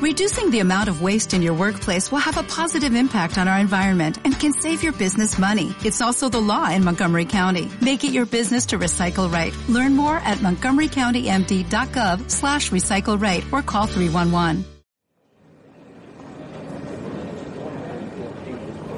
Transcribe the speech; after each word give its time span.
Reducing 0.00 0.50
the 0.52 0.60
amount 0.60 0.88
of 0.88 1.02
waste 1.02 1.34
in 1.34 1.42
your 1.42 1.54
workplace 1.54 2.12
will 2.12 2.20
have 2.20 2.36
a 2.38 2.44
positive 2.44 2.94
impact 2.94 3.36
on 3.36 3.48
our 3.48 3.58
environment 3.58 4.16
and 4.24 4.38
can 4.38 4.52
save 4.52 4.80
your 4.80 4.92
business 4.92 5.40
money. 5.40 5.74
It's 5.84 6.00
also 6.00 6.28
the 6.28 6.40
law 6.40 6.70
in 6.70 6.84
Montgomery 6.84 7.24
County. 7.24 7.68
Make 7.80 8.04
it 8.04 8.12
your 8.12 8.24
business 8.24 8.66
to 8.66 8.78
recycle 8.78 9.28
right. 9.28 9.52
Learn 9.68 9.96
more 9.96 10.18
at 10.18 10.38
montgomerycountymd.gov 10.38 12.30
slash 12.30 12.70
recycle 12.70 13.20
right 13.20 13.44
or 13.52 13.60
call 13.60 13.86
311. 13.86 14.64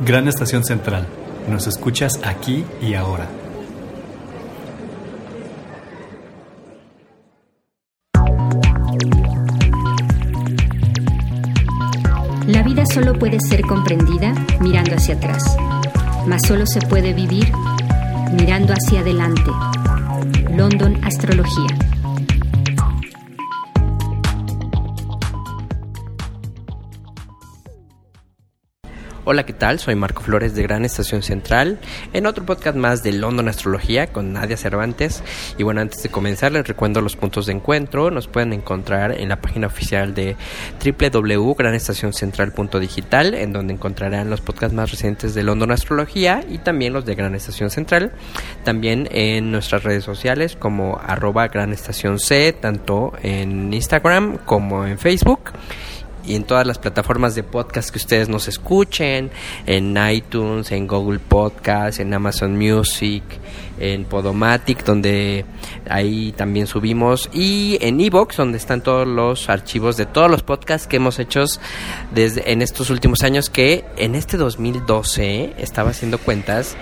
Gran 0.05 0.29
Estación 0.29 0.65
Central. 0.65 1.07
Nos 1.49 1.67
escuchas 1.67 2.21
aquí 2.25 2.67
y 2.83 2.93
ahora. 2.93 3.27
Solo 12.93 13.15
puede 13.15 13.39
ser 13.49 13.63
comprendida 13.63 14.35
mirando 14.61 14.97
hacia 14.97 15.15
atrás, 15.15 15.57
mas 16.27 16.43
solo 16.47 16.67
se 16.67 16.81
puede 16.81 17.13
vivir 17.15 17.53
mirando 18.33 18.73
hacia 18.73 19.01
adelante. 19.01 19.51
London 20.57 20.99
Astrología. 21.05 21.90
Hola, 29.33 29.47
¿qué 29.47 29.53
tal? 29.53 29.79
Soy 29.79 29.95
Marco 29.95 30.25
Flores 30.25 30.57
de 30.57 30.65
Gran 30.65 30.85
Estación 30.85 31.23
Central, 31.23 31.79
en 32.13 32.27
otro 32.27 32.45
podcast 32.45 32.77
más 32.77 33.05
de 33.05 33.13
London 33.13 33.47
Astrología 33.47 34.09
con 34.09 34.33
Nadia 34.33 34.57
Cervantes. 34.57 35.23
Y 35.57 35.63
bueno, 35.63 35.81
antes 35.81 36.03
de 36.03 36.09
comenzar 36.09 36.51
les 36.51 36.67
recuerdo 36.67 37.01
los 37.01 37.15
puntos 37.15 37.47
de 37.47 37.53
encuentro. 37.53 38.11
Nos 38.11 38.27
pueden 38.27 38.53
encontrar 38.53 39.13
en 39.13 39.29
la 39.29 39.41
página 39.41 39.69
oficial 39.69 40.17
de 40.17 40.35
www.granestacioncentral.digital, 40.85 43.35
en 43.35 43.53
donde 43.53 43.73
encontrarán 43.73 44.31
los 44.31 44.41
podcasts 44.41 44.75
más 44.75 44.91
recientes 44.91 45.33
de 45.33 45.45
London 45.45 45.71
Astrología 45.71 46.45
y 46.51 46.59
también 46.59 46.93
los 46.93 47.07
de 47.07 47.15
Gran 47.15 47.37
Estación 47.37 47.71
Central. 47.71 48.11
También 48.65 49.09
en 49.13 49.53
nuestras 49.53 49.85
redes 49.85 50.03
sociales 50.03 50.57
como 50.57 51.01
arroba 51.01 51.47
Gran 51.47 51.73
Estación 51.73 52.19
C, 52.19 52.53
tanto 52.53 53.13
en 53.23 53.73
Instagram 53.73 54.39
como 54.39 54.87
en 54.87 54.99
Facebook 54.99 55.53
y 56.27 56.35
en 56.35 56.45
todas 56.45 56.67
las 56.67 56.79
plataformas 56.79 57.35
de 57.35 57.43
podcast 57.43 57.91
que 57.91 57.99
ustedes 57.99 58.29
nos 58.29 58.49
escuchen, 58.49 59.31
en 59.67 59.97
iTunes, 60.11 60.73
en 60.73 60.87
Google 60.87 61.19
Podcast, 61.19 62.01
en 62.01 62.13
Amazon 62.15 62.57
Music, 62.57 63.23
en 63.79 64.05
Podomatic, 64.05 64.85
donde 64.85 65.45
ahí 65.89 66.33
también 66.33 66.67
subimos, 66.67 67.29
y 67.33 67.79
en 67.81 68.01
Evox, 68.01 68.37
donde 68.37 68.59
están 68.59 68.83
todos 68.83 69.07
los 69.07 69.49
archivos 69.49 69.97
de 69.97 70.07
todos 70.07 70.31
los 70.31 70.43
podcasts 70.43 70.87
que 70.87 70.97
hemos 70.97 71.19
hecho 71.19 71.45
desde 72.15 72.53
en 72.53 72.63
estos 72.63 72.91
últimos 72.91 73.23
años, 73.23 73.51
que 73.51 73.85
en 73.97 74.15
este 74.15 74.37
2012 74.37 75.55
estaba 75.59 75.91
haciendo 75.91 76.19
cuentas 76.19 76.77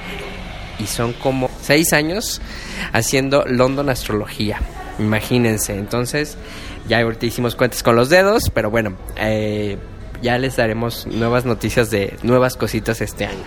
y 0.79 0.87
son 0.87 1.13
como 1.13 1.51
seis 1.61 1.93
años 1.93 2.41
haciendo 2.93 3.45
London 3.47 3.91
Astrología. 3.91 4.61
Imagínense, 4.99 5.75
entonces 5.75 6.37
ya 6.89 7.01
ahorita 7.01 7.27
hicimos 7.27 7.55
cuentas 7.55 7.83
con 7.83 7.97
los 7.97 8.09
dedos, 8.09 8.51
pero 8.53 8.71
bueno, 8.71 8.97
eh, 9.17 9.79
ya 10.23 10.39
les 10.39 10.57
daremos 10.57 11.07
nuevas 11.07 11.45
noticias 11.45 11.91
de 11.91 12.17
nuevas 12.23 12.57
cositas 12.57 13.01
este 13.01 13.27
año. 13.27 13.45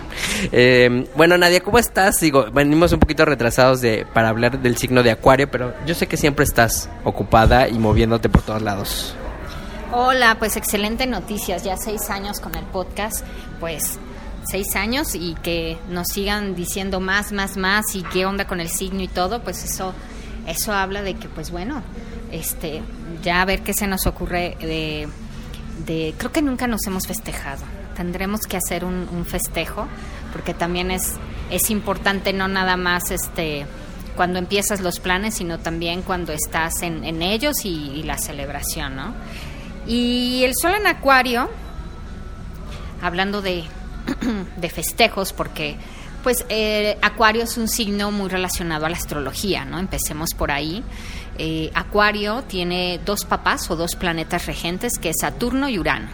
Eh, 0.52 1.06
bueno, 1.16 1.36
Nadia, 1.36 1.60
¿cómo 1.60 1.78
estás? 1.78 2.20
Digo, 2.20 2.46
venimos 2.52 2.92
un 2.92 3.00
poquito 3.00 3.24
retrasados 3.24 3.80
de, 3.80 4.06
para 4.12 4.28
hablar 4.28 4.60
del 4.60 4.76
signo 4.76 5.02
de 5.02 5.10
Acuario, 5.10 5.50
pero 5.50 5.74
yo 5.86 5.94
sé 5.94 6.06
que 6.06 6.16
siempre 6.16 6.44
estás 6.44 6.88
ocupada 7.04 7.68
y 7.68 7.78
moviéndote 7.78 8.28
por 8.28 8.42
todos 8.42 8.62
lados. 8.62 9.14
Hola, 9.92 10.36
pues 10.38 10.56
excelente 10.56 11.06
noticias, 11.06 11.64
ya 11.64 11.76
seis 11.76 12.08
años 12.08 12.40
con 12.40 12.54
el 12.54 12.64
podcast, 12.64 13.26
pues 13.60 13.98
seis 14.44 14.74
años 14.74 15.14
y 15.14 15.34
que 15.34 15.76
nos 15.90 16.08
sigan 16.08 16.54
diciendo 16.54 16.98
más, 16.98 17.32
más, 17.32 17.58
más 17.58 17.94
y 17.94 18.02
qué 18.02 18.24
onda 18.24 18.46
con 18.46 18.60
el 18.60 18.70
signo 18.70 19.02
y 19.02 19.08
todo, 19.08 19.42
pues 19.42 19.62
eso, 19.64 19.92
eso 20.46 20.72
habla 20.72 21.02
de 21.02 21.14
que, 21.14 21.28
pues 21.28 21.50
bueno, 21.50 21.82
este, 22.30 22.82
ya 23.22 23.42
a 23.42 23.44
ver 23.44 23.62
qué 23.62 23.74
se 23.74 23.86
nos 23.86 24.06
ocurre 24.06 24.56
de, 24.60 26.14
creo 26.18 26.32
que 26.32 26.42
nunca 26.42 26.66
nos 26.66 26.86
hemos 26.86 27.06
festejado. 27.06 27.62
Tendremos 27.94 28.46
que 28.46 28.56
hacer 28.56 28.84
un, 28.84 29.24
festejo, 29.26 29.86
porque 30.32 30.54
también 30.54 30.90
es, 30.90 31.14
es 31.50 31.70
importante 31.70 32.32
no 32.32 32.48
nada 32.48 32.76
más 32.76 33.10
este 33.10 33.66
cuando 34.16 34.38
empiezas 34.38 34.80
los 34.80 35.00
planes, 35.00 35.34
sino 35.34 35.58
también 35.58 36.02
cuando 36.02 36.32
estás 36.32 36.82
en, 36.82 37.02
en 37.04 37.22
ellos 37.22 37.64
y, 37.64 38.02
la 38.02 38.18
celebración, 38.18 38.96
¿no? 38.96 39.14
Y 39.86 40.42
el 40.44 40.52
sol 40.54 40.72
en 40.78 40.86
acuario, 40.86 41.48
hablando 43.00 43.40
de, 43.40 43.64
de 44.56 44.68
festejos, 44.68 45.32
porque 45.32 45.76
pues 46.22 46.44
eh, 46.48 46.96
acuario 47.02 47.42
es 47.42 47.56
un 47.56 47.68
signo 47.68 48.10
muy 48.10 48.28
relacionado 48.28 48.86
a 48.86 48.88
la 48.88 48.96
astrología, 48.96 49.64
¿no? 49.64 49.78
Empecemos 49.78 50.34
por 50.34 50.50
ahí. 50.50 50.82
Eh, 51.38 51.70
Acuario 51.74 52.42
tiene 52.42 53.00
dos 53.04 53.24
papás 53.24 53.70
o 53.70 53.76
dos 53.76 53.96
planetas 53.96 54.46
regentes, 54.46 54.98
que 54.98 55.10
es 55.10 55.16
Saturno 55.20 55.68
y 55.68 55.78
Urano. 55.78 56.08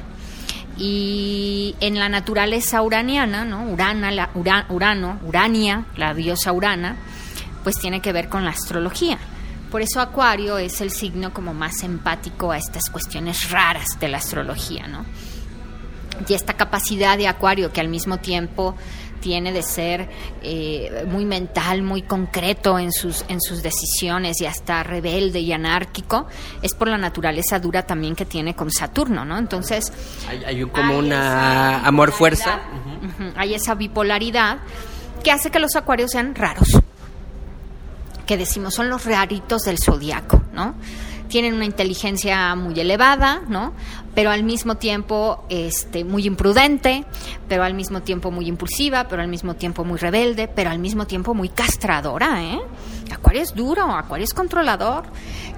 Y 0.76 1.74
en 1.80 1.98
la 1.98 2.08
naturaleza 2.08 2.82
uraniana, 2.82 3.44
¿no? 3.44 3.64
Urana, 3.64 4.30
Urano, 4.68 5.18
Urania, 5.24 5.86
la 5.96 6.14
diosa 6.14 6.52
Urana, 6.52 6.96
pues 7.64 7.76
tiene 7.78 8.00
que 8.00 8.12
ver 8.12 8.28
con 8.28 8.44
la 8.44 8.52
astrología. 8.52 9.18
Por 9.72 9.82
eso 9.82 10.00
Acuario 10.00 10.56
es 10.56 10.80
el 10.80 10.90
signo 10.90 11.34
como 11.34 11.52
más 11.52 11.82
empático 11.82 12.52
a 12.52 12.58
estas 12.58 12.88
cuestiones 12.88 13.50
raras 13.50 13.98
de 14.00 14.08
la 14.08 14.18
astrología, 14.18 14.86
¿no? 14.86 15.04
Y 16.26 16.34
esta 16.34 16.54
capacidad 16.54 17.18
de 17.18 17.28
Acuario 17.28 17.72
que 17.72 17.80
al 17.80 17.88
mismo 17.88 18.18
tiempo 18.18 18.76
tiene 19.20 19.52
de 19.52 19.62
ser 19.62 20.08
eh, 20.42 21.04
muy 21.08 21.24
mental, 21.24 21.82
muy 21.82 22.02
concreto 22.02 22.78
en 22.78 22.92
sus, 22.92 23.24
en 23.28 23.40
sus 23.40 23.62
decisiones 23.62 24.40
y 24.40 24.46
hasta 24.46 24.82
rebelde 24.82 25.40
y 25.40 25.52
anárquico, 25.52 26.26
es 26.62 26.74
por 26.74 26.88
la 26.88 26.98
naturaleza 26.98 27.58
dura 27.58 27.82
también 27.82 28.14
que 28.14 28.24
tiene 28.24 28.54
con 28.54 28.70
Saturno, 28.70 29.24
¿no? 29.24 29.38
Entonces... 29.38 29.92
Hay, 30.28 30.64
como 30.66 30.98
una 30.98 31.86
amor-fuerza. 31.86 32.60
hay 33.36 33.54
esa 33.54 33.74
bipolaridad 33.74 34.58
que 35.22 35.30
hace 35.30 35.50
que 35.50 35.58
los 35.58 35.76
acuarios 35.76 36.12
sean 36.12 36.34
raros, 36.34 36.80
que 38.26 38.36
decimos 38.36 38.74
son 38.74 38.88
los 38.88 39.04
raritos 39.04 39.62
del 39.62 39.78
zodiaco, 39.78 40.42
¿no? 40.52 40.74
Tienen 41.28 41.54
una 41.54 41.64
inteligencia 41.64 42.54
muy 42.54 42.78
elevada, 42.80 43.42
¿no? 43.48 43.72
Pero 44.14 44.30
al 44.30 44.42
mismo 44.42 44.76
tiempo 44.76 45.44
este, 45.48 46.04
muy 46.04 46.26
imprudente, 46.26 47.04
pero 47.48 47.62
al 47.62 47.74
mismo 47.74 48.02
tiempo 48.02 48.30
muy 48.30 48.48
impulsiva, 48.48 49.06
pero 49.08 49.22
al 49.22 49.28
mismo 49.28 49.54
tiempo 49.54 49.84
muy 49.84 49.98
rebelde, 49.98 50.48
pero 50.48 50.70
al 50.70 50.78
mismo 50.78 51.06
tiempo 51.06 51.34
muy 51.34 51.50
castradora, 51.50 52.42
¿eh? 52.42 52.58
Acuario 53.12 53.42
es 53.42 53.54
duro, 53.54 53.84
Acuario 53.84 54.24
es 54.24 54.34
controlador. 54.34 55.04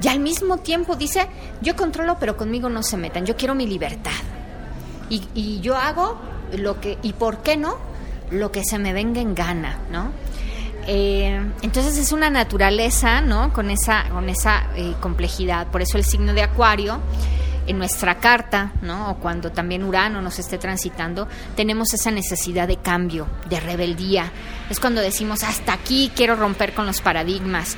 Y 0.02 0.08
al 0.08 0.20
mismo 0.20 0.58
tiempo 0.58 0.96
dice, 0.96 1.26
yo 1.62 1.76
controlo, 1.76 2.16
pero 2.18 2.36
conmigo 2.36 2.68
no 2.68 2.82
se 2.82 2.96
metan, 2.96 3.24
yo 3.24 3.36
quiero 3.36 3.54
mi 3.54 3.66
libertad. 3.66 4.10
Y, 5.08 5.22
y 5.34 5.60
yo 5.60 5.76
hago 5.76 6.18
lo 6.56 6.80
que, 6.80 6.98
y 7.02 7.12
por 7.12 7.38
qué 7.38 7.56
no, 7.56 7.76
lo 8.30 8.52
que 8.52 8.64
se 8.64 8.78
me 8.78 8.92
venga 8.92 9.20
en 9.20 9.34
gana, 9.34 9.78
¿no? 9.90 10.12
Eh, 10.86 11.40
entonces 11.62 11.96
es 11.98 12.12
una 12.12 12.30
naturaleza, 12.30 13.20
¿no? 13.20 13.52
Con 13.52 13.70
esa, 13.70 14.08
con 14.10 14.28
esa 14.28 14.66
eh, 14.74 14.94
complejidad. 15.00 15.66
Por 15.68 15.82
eso 15.82 15.98
el 15.98 16.04
signo 16.04 16.34
de 16.34 16.42
Acuario 16.42 17.00
en 17.66 17.78
nuestra 17.78 18.18
carta, 18.18 18.72
¿no? 18.82 19.10
O 19.10 19.16
cuando 19.16 19.52
también 19.52 19.84
Urano 19.84 20.20
nos 20.22 20.38
esté 20.38 20.58
transitando, 20.58 21.28
tenemos 21.54 21.94
esa 21.94 22.10
necesidad 22.10 22.66
de 22.66 22.76
cambio, 22.76 23.28
de 23.48 23.60
rebeldía. 23.60 24.32
Es 24.68 24.80
cuando 24.80 25.00
decimos 25.00 25.44
hasta 25.44 25.74
aquí 25.74 26.10
quiero 26.14 26.34
romper 26.36 26.74
con 26.74 26.86
los 26.86 27.00
paradigmas 27.00 27.76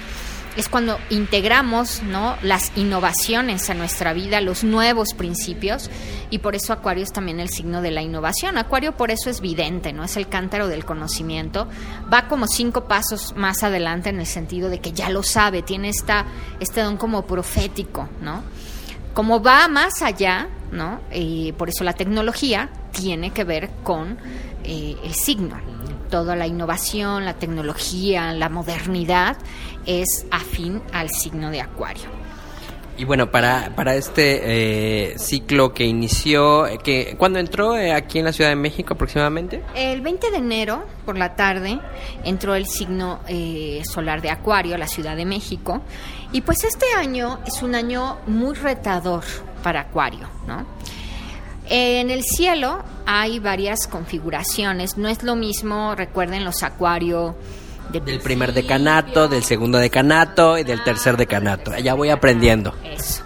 es 0.56 0.68
cuando 0.68 0.98
integramos 1.10 2.02
¿no? 2.02 2.36
las 2.42 2.76
innovaciones 2.76 3.70
a 3.70 3.74
nuestra 3.74 4.12
vida, 4.12 4.40
los 4.40 4.64
nuevos 4.64 5.14
principios, 5.14 5.90
y 6.30 6.38
por 6.38 6.54
eso 6.54 6.72
Acuario 6.72 7.04
es 7.04 7.12
también 7.12 7.40
el 7.40 7.48
signo 7.48 7.82
de 7.82 7.90
la 7.90 8.02
innovación. 8.02 8.58
Acuario 8.58 8.92
por 8.92 9.10
eso 9.10 9.30
es 9.30 9.40
vidente, 9.40 9.92
¿no? 9.92 10.04
Es 10.04 10.16
el 10.16 10.28
cántaro 10.28 10.68
del 10.68 10.84
conocimiento. 10.84 11.68
Va 12.12 12.28
como 12.28 12.46
cinco 12.46 12.84
pasos 12.84 13.34
más 13.36 13.62
adelante 13.62 14.10
en 14.10 14.20
el 14.20 14.26
sentido 14.26 14.68
de 14.68 14.80
que 14.80 14.92
ya 14.92 15.10
lo 15.10 15.22
sabe, 15.22 15.62
tiene 15.62 15.88
esta, 15.88 16.26
este 16.60 16.82
don 16.82 16.96
como 16.96 17.26
profético, 17.26 18.08
¿no? 18.20 18.42
Como 19.14 19.42
va 19.42 19.68
más 19.68 20.00
allá, 20.02 20.48
¿no? 20.70 21.00
Y 21.12 21.52
por 21.52 21.68
eso 21.68 21.84
la 21.84 21.92
tecnología 21.92 22.70
tiene 22.92 23.30
que 23.30 23.44
ver 23.44 23.70
con 23.82 24.18
eh, 24.64 24.96
el 25.04 25.14
signo 25.14 25.72
toda 26.12 26.36
la 26.36 26.46
innovación, 26.46 27.24
la 27.24 27.32
tecnología, 27.32 28.34
la 28.34 28.50
modernidad 28.50 29.38
es 29.86 30.26
afín 30.30 30.82
al 30.92 31.10
signo 31.10 31.50
de 31.50 31.60
Acuario. 31.60 32.22
Y 32.98 33.04
bueno, 33.04 33.30
para, 33.30 33.74
para 33.74 33.94
este 33.94 35.12
eh, 35.12 35.18
ciclo 35.18 35.72
que 35.72 35.84
inició, 35.84 36.66
eh, 36.66 36.78
que 36.78 37.16
¿cuándo 37.16 37.38
entró 37.38 37.76
eh, 37.76 37.92
aquí 37.92 38.18
en 38.18 38.26
la 38.26 38.32
Ciudad 38.32 38.50
de 38.50 38.56
México 38.56 38.94
aproximadamente? 38.94 39.62
El 39.74 40.02
20 40.02 40.30
de 40.30 40.36
enero, 40.36 40.84
por 41.06 41.16
la 41.16 41.34
tarde, 41.34 41.80
entró 42.22 42.54
el 42.54 42.66
signo 42.66 43.20
solar 43.84 44.20
de 44.20 44.30
Acuario 44.30 44.74
a 44.74 44.78
la 44.78 44.86
Ciudad 44.86 45.16
de 45.16 45.24
México. 45.24 45.80
Y 46.32 46.42
pues 46.42 46.64
este 46.64 46.86
año 46.96 47.40
es 47.46 47.62
un 47.62 47.74
año 47.74 48.18
muy 48.26 48.54
retador 48.54 49.24
para 49.62 49.80
Acuario, 49.80 50.28
¿no? 50.46 50.66
En 51.68 52.10
el 52.10 52.22
cielo 52.22 52.84
hay 53.06 53.38
varias 53.38 53.86
configuraciones. 53.86 54.98
No 54.98 55.08
es 55.08 55.22
lo 55.22 55.36
mismo, 55.36 55.94
recuerden 55.94 56.44
los 56.44 56.62
acuarios 56.62 57.34
de 57.34 57.61
Del 57.92 58.20
primer 58.20 58.52
decanato, 58.52 59.28
del 59.28 59.44
segundo 59.44 59.78
decanato 59.78 60.58
y 60.58 60.64
del 60.64 60.82
tercer 60.82 61.16
decanato. 61.16 61.76
Ya 61.78 61.94
voy 61.94 62.10
aprendiendo. 62.10 62.74
Eso. 62.84 63.22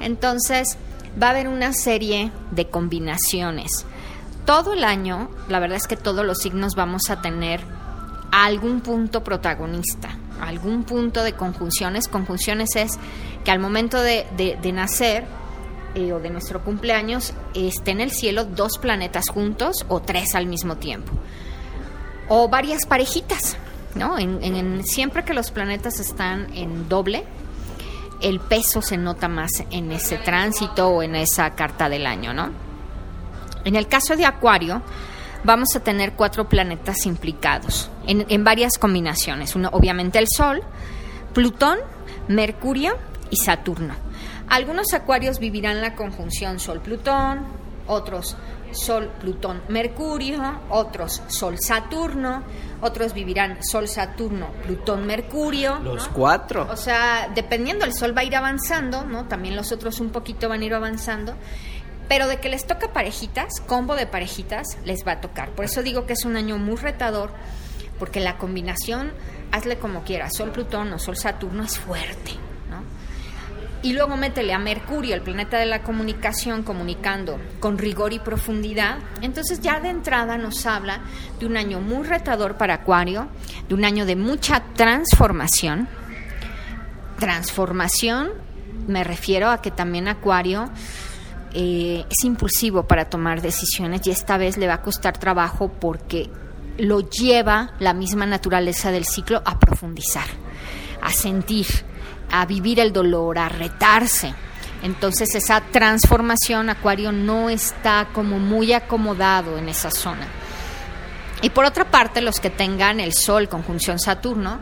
Entonces, 0.00 0.78
va 1.20 1.28
a 1.28 1.30
haber 1.30 1.48
una 1.48 1.72
serie 1.72 2.32
de 2.50 2.68
combinaciones. 2.68 3.84
Todo 4.44 4.72
el 4.72 4.84
año, 4.84 5.30
la 5.48 5.60
verdad 5.60 5.76
es 5.76 5.86
que 5.86 5.96
todos 5.96 6.24
los 6.24 6.38
signos 6.38 6.74
vamos 6.74 7.10
a 7.10 7.20
tener 7.20 7.60
algún 8.32 8.80
punto 8.80 9.22
protagonista, 9.22 10.16
algún 10.40 10.84
punto 10.84 11.22
de 11.22 11.34
conjunciones. 11.34 12.08
Conjunciones 12.08 12.70
es 12.76 12.92
que 13.44 13.50
al 13.50 13.58
momento 13.58 14.00
de, 14.00 14.26
nacer 14.72 15.24
eh, 15.94 16.12
o 16.12 16.20
de 16.20 16.30
nuestro 16.30 16.62
cumpleaños 16.64 17.34
esté 17.54 17.90
en 17.90 18.00
el 18.00 18.10
cielo 18.10 18.44
dos 18.44 18.78
planetas 18.78 19.28
juntos 19.28 19.84
o 19.88 20.00
tres 20.00 20.34
al 20.34 20.46
mismo 20.46 20.76
tiempo. 20.76 21.12
O 22.28 22.48
varias 22.48 22.86
parejitas, 22.86 23.56
¿no? 23.94 24.18
En- 24.18 24.84
siempre 24.84 25.24
que 25.24 25.34
los 25.34 25.50
planetas 25.50 26.00
están 26.00 26.46
en 26.54 26.88
doble, 26.88 27.24
el 28.20 28.40
peso 28.40 28.82
se 28.82 28.96
nota 28.96 29.28
más 29.28 29.50
en 29.70 29.92
ese 29.92 30.18
tránsito 30.18 30.88
o 30.88 31.02
en 31.02 31.14
esa 31.16 31.50
carta 31.54 31.88
del 31.88 32.06
año, 32.06 32.34
¿no? 32.34 32.50
En 33.64 33.76
el 33.76 33.88
caso 33.88 34.16
de 34.16 34.26
Acuario, 34.26 34.82
vamos 35.44 35.74
a 35.74 35.80
tener 35.80 36.12
cuatro 36.12 36.48
planetas 36.48 37.06
implicados 37.06 37.90
en, 38.06 38.26
en 38.28 38.44
varias 38.44 38.78
combinaciones. 38.78 39.54
Uno, 39.56 39.70
obviamente 39.72 40.18
el 40.18 40.26
Sol, 40.28 40.62
Plutón, 41.32 41.78
Mercurio 42.28 42.96
y 43.30 43.36
Saturno. 43.36 43.94
Algunos 44.48 44.92
acuarios 44.94 45.38
vivirán 45.38 45.80
la 45.80 45.94
conjunción 45.94 46.58
Sol-Plutón, 46.58 47.44
otros 47.86 48.36
Sol-Plutón-Mercurio, 48.72 50.60
otros 50.68 51.22
Sol-Saturno, 51.28 52.42
otros 52.80 53.12
vivirán 53.14 53.62
Sol-Saturno, 53.62 54.48
Plutón-Mercurio. 54.64 55.78
Los 55.80 56.08
¿no? 56.08 56.14
cuatro. 56.14 56.68
O 56.70 56.76
sea, 56.76 57.30
dependiendo, 57.34 57.84
el 57.84 57.92
Sol 57.92 58.16
va 58.16 58.22
a 58.22 58.24
ir 58.24 58.36
avanzando, 58.36 59.04
¿no? 59.04 59.26
También 59.26 59.56
los 59.56 59.72
otros 59.72 60.00
un 60.00 60.10
poquito 60.10 60.48
van 60.48 60.62
a 60.62 60.64
ir 60.64 60.74
avanzando. 60.74 61.34
Pero 62.08 62.26
de 62.26 62.40
que 62.40 62.48
les 62.48 62.66
toca 62.66 62.92
parejitas, 62.92 63.60
combo 63.66 63.94
de 63.94 64.06
parejitas, 64.06 64.78
les 64.84 65.06
va 65.06 65.12
a 65.12 65.20
tocar. 65.20 65.50
Por 65.50 65.64
eso 65.64 65.82
digo 65.82 66.06
que 66.06 66.14
es 66.14 66.24
un 66.24 66.36
año 66.36 66.58
muy 66.58 66.76
retador, 66.76 67.30
porque 67.98 68.18
la 68.18 68.36
combinación, 68.36 69.12
hazle 69.52 69.78
como 69.78 70.02
quieras, 70.02 70.34
Sol-Plutón 70.36 70.92
o 70.92 70.98
Sol-Saturno 70.98 71.62
es 71.62 71.78
fuerte. 71.78 72.49
Y 73.82 73.94
luego 73.94 74.16
métele 74.16 74.52
a 74.52 74.58
Mercurio, 74.58 75.14
el 75.14 75.22
planeta 75.22 75.56
de 75.56 75.64
la 75.64 75.82
comunicación, 75.82 76.62
comunicando 76.62 77.40
con 77.60 77.78
rigor 77.78 78.12
y 78.12 78.18
profundidad. 78.18 78.98
Entonces 79.22 79.60
ya 79.60 79.80
de 79.80 79.88
entrada 79.88 80.36
nos 80.36 80.66
habla 80.66 81.00
de 81.38 81.46
un 81.46 81.56
año 81.56 81.80
muy 81.80 82.06
retador 82.06 82.56
para 82.56 82.74
Acuario, 82.74 83.28
de 83.68 83.74
un 83.74 83.84
año 83.84 84.04
de 84.04 84.16
mucha 84.16 84.62
transformación. 84.74 85.88
Transformación, 87.18 88.30
me 88.86 89.02
refiero 89.02 89.48
a 89.48 89.62
que 89.62 89.70
también 89.70 90.08
Acuario 90.08 90.70
eh, 91.54 92.04
es 92.08 92.24
impulsivo 92.24 92.86
para 92.86 93.06
tomar 93.06 93.40
decisiones 93.40 94.06
y 94.06 94.10
esta 94.10 94.36
vez 94.36 94.58
le 94.58 94.66
va 94.66 94.74
a 94.74 94.82
costar 94.82 95.18
trabajo 95.18 95.68
porque 95.80 96.30
lo 96.78 97.08
lleva 97.08 97.72
la 97.78 97.94
misma 97.94 98.26
naturaleza 98.26 98.90
del 98.92 99.04
ciclo 99.04 99.42
a 99.44 99.58
profundizar, 99.58 100.26
a 101.02 101.10
sentir, 101.10 101.66
a 102.30 102.46
vivir 102.46 102.80
el 102.80 102.92
dolor, 102.92 103.38
a 103.38 103.48
retarse. 103.48 104.34
Entonces 104.82 105.34
esa 105.34 105.60
transformación, 105.60 106.70
Acuario 106.70 107.12
no 107.12 107.50
está 107.50 108.08
como 108.12 108.38
muy 108.38 108.72
acomodado 108.72 109.58
en 109.58 109.68
esa 109.68 109.90
zona. 109.90 110.26
Y 111.42 111.50
por 111.50 111.64
otra 111.64 111.90
parte, 111.90 112.20
los 112.20 112.40
que 112.40 112.50
tengan 112.50 113.00
el 113.00 113.14
Sol 113.14 113.48
conjunción 113.48 113.98
Saturno 113.98 114.58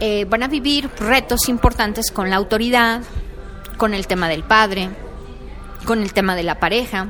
eh, 0.00 0.24
van 0.28 0.42
a 0.42 0.48
vivir 0.48 0.90
retos 0.98 1.48
importantes 1.48 2.10
con 2.10 2.30
la 2.30 2.36
autoridad, 2.36 3.02
con 3.76 3.94
el 3.94 4.06
tema 4.06 4.28
del 4.28 4.44
padre, 4.44 4.90
con 5.84 6.02
el 6.02 6.12
tema 6.12 6.34
de 6.36 6.42
la 6.42 6.58
pareja, 6.58 7.08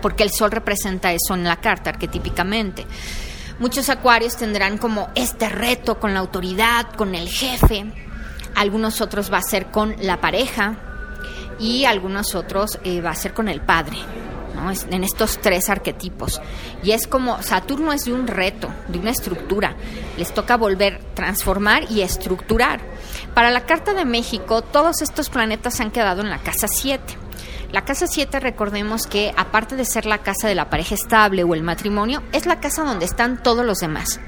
porque 0.00 0.22
el 0.22 0.30
Sol 0.30 0.50
representa 0.50 1.12
eso 1.12 1.34
en 1.34 1.44
la 1.44 1.56
carta 1.56 1.90
arquetípicamente. 1.90 2.86
Muchos 3.58 3.90
acuarios 3.90 4.36
tendrán 4.36 4.78
como 4.78 5.10
este 5.14 5.48
reto 5.50 6.00
con 6.00 6.14
la 6.14 6.20
autoridad, 6.20 6.92
con 6.94 7.14
el 7.14 7.28
jefe, 7.28 7.84
algunos 8.54 9.00
otros 9.00 9.32
va 9.32 9.38
a 9.38 9.42
ser 9.42 9.70
con 9.70 9.94
la 10.00 10.20
pareja 10.20 10.76
y 11.58 11.84
algunos 11.84 12.34
otros 12.34 12.78
eh, 12.84 13.00
va 13.00 13.10
a 13.10 13.14
ser 13.14 13.34
con 13.34 13.48
el 13.48 13.60
padre. 13.60 13.98
En 14.90 15.04
estos 15.04 15.38
tres 15.38 15.70
arquetipos. 15.70 16.40
Y 16.82 16.90
es 16.90 17.06
como 17.06 17.42
Saturno 17.42 17.92
es 17.92 18.04
de 18.04 18.12
un 18.12 18.26
reto, 18.26 18.68
de 18.88 18.98
una 18.98 19.10
estructura. 19.10 19.74
Les 20.18 20.34
toca 20.34 20.58
volver, 20.58 21.00
transformar 21.14 21.90
y 21.90 22.02
estructurar. 22.02 22.80
Para 23.32 23.50
la 23.50 23.64
Carta 23.64 23.94
de 23.94 24.04
México, 24.04 24.60
todos 24.60 25.00
estos 25.00 25.30
planetas 25.30 25.80
han 25.80 25.90
quedado 25.90 26.20
en 26.20 26.28
la 26.28 26.38
casa 26.38 26.68
7. 26.68 27.02
La 27.72 27.84
casa 27.84 28.06
7, 28.06 28.40
recordemos 28.40 29.06
que 29.06 29.32
aparte 29.36 29.76
de 29.76 29.84
ser 29.84 30.04
la 30.04 30.18
casa 30.18 30.48
de 30.48 30.56
la 30.56 30.68
pareja 30.68 30.94
estable 30.94 31.44
o 31.44 31.54
el 31.54 31.62
matrimonio, 31.62 32.22
es 32.32 32.44
la 32.44 32.60
casa 32.60 32.84
donde 32.84 33.04
están 33.04 33.42
todos 33.42 33.64
los 33.64 33.78
demás. 33.78 34.20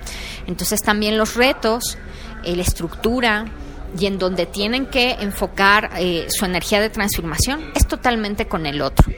Entonces 0.47 0.81
también 0.81 1.19
los 1.19 1.35
retos, 1.35 1.99
eh, 2.45 2.57
la 2.57 2.63
estructura 2.63 3.47
y 3.99 4.07
en 4.07 4.19
donde 4.19 4.47
tienen 4.47 4.87
que 4.87 5.13
enfocar 5.21 5.91
eh, 5.99 6.27
su 6.29 6.45
energía 6.45 6.81
de 6.81 6.89
transformación 6.91 7.71
es 7.75 7.87
totalmente 7.87 8.47
con 8.47 8.65
el 8.67 8.81
otro. 8.83 9.13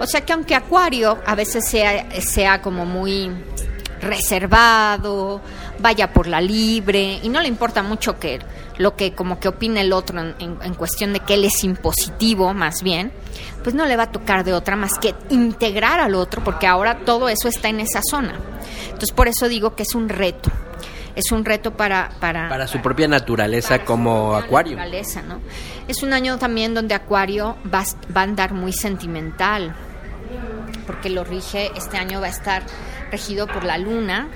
O 0.00 0.06
sea 0.06 0.20
que 0.22 0.32
aunque 0.32 0.54
Acuario 0.54 1.18
a 1.26 1.34
veces 1.34 1.66
sea, 1.68 2.08
sea 2.20 2.60
como 2.62 2.84
muy 2.84 3.30
reservado, 4.00 5.40
vaya 5.80 6.12
por 6.12 6.26
la 6.26 6.40
libre 6.40 7.18
y 7.22 7.28
no 7.28 7.40
le 7.40 7.48
importa 7.48 7.82
mucho 7.82 8.18
que 8.18 8.38
lo 8.76 8.94
que 8.94 9.12
como 9.12 9.40
que 9.40 9.48
opine 9.48 9.80
el 9.80 9.92
otro 9.92 10.20
en, 10.20 10.34
en- 10.62 10.74
cuestión 10.74 11.12
de 11.12 11.20
que 11.20 11.34
él 11.34 11.44
es 11.44 11.64
impositivo 11.64 12.54
más 12.54 12.82
bien, 12.82 13.10
pues 13.64 13.74
no 13.74 13.86
le 13.86 13.96
va 13.96 14.04
a 14.04 14.12
tocar 14.12 14.44
de 14.44 14.52
otra 14.52 14.76
más 14.76 14.92
que 15.00 15.14
integrar 15.30 15.98
al 16.00 16.14
otro 16.14 16.44
porque 16.44 16.66
ahora 16.68 17.00
todo 17.04 17.28
eso 17.28 17.48
está 17.48 17.68
en 17.68 17.80
esa 17.80 18.00
zona. 18.08 18.34
Entonces 18.84 19.10
por 19.12 19.26
eso 19.26 19.48
digo 19.48 19.74
que 19.74 19.82
es 19.82 19.94
un 19.96 20.08
reto. 20.08 20.50
Es 21.18 21.32
un 21.32 21.44
reto 21.44 21.72
para... 21.76 22.10
Para, 22.20 22.48
Para 22.48 22.66
su 22.68 22.80
propia 22.80 23.08
naturaleza 23.08 23.70
para 23.70 23.84
como 23.84 24.28
propia 24.30 24.46
acuario. 24.46 24.76
naturaleza, 24.76 25.22
¿no? 25.22 25.40
Es 25.88 26.02
un 26.04 26.12
año 26.12 26.38
también 26.38 26.74
donde 26.74 26.94
Acuario 26.94 27.56
va, 27.74 27.82
va 28.16 28.20
a 28.20 28.24
andar 28.24 28.52
muy 28.54 28.72
sentimental, 28.72 29.74
porque 30.86 31.10
lo 31.10 31.24
rige, 31.24 31.70
este 31.76 31.96
año 31.96 32.20
va 32.20 32.26
a 32.26 32.30
estar 32.30 32.62
regido 33.10 33.46
por 33.46 33.64
la 33.64 33.78
luna. 33.78 34.28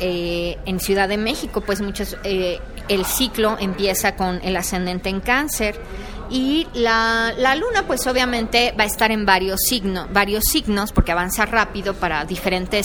eh, 0.00 0.58
en 0.66 0.78
Ciudad 0.80 1.08
de 1.08 1.16
México, 1.16 1.62
pues 1.62 1.80
muchos, 1.80 2.16
eh, 2.24 2.60
el 2.88 3.04
ciclo 3.06 3.56
empieza 3.58 4.14
con 4.14 4.40
el 4.42 4.56
ascendente 4.56 5.08
en 5.08 5.20
cáncer 5.20 5.80
y 6.28 6.66
la, 6.74 7.32
la 7.38 7.54
luna 7.54 7.84
pues 7.86 8.06
obviamente 8.06 8.74
va 8.78 8.84
a 8.84 8.86
estar 8.86 9.10
en 9.10 9.24
varios 9.24 9.60
signos, 9.62 10.12
varios 10.12 10.44
signos 10.44 10.92
porque 10.92 11.12
avanza 11.12 11.46
rápido 11.46 11.94
para 11.94 12.24
diferentes 12.26 12.84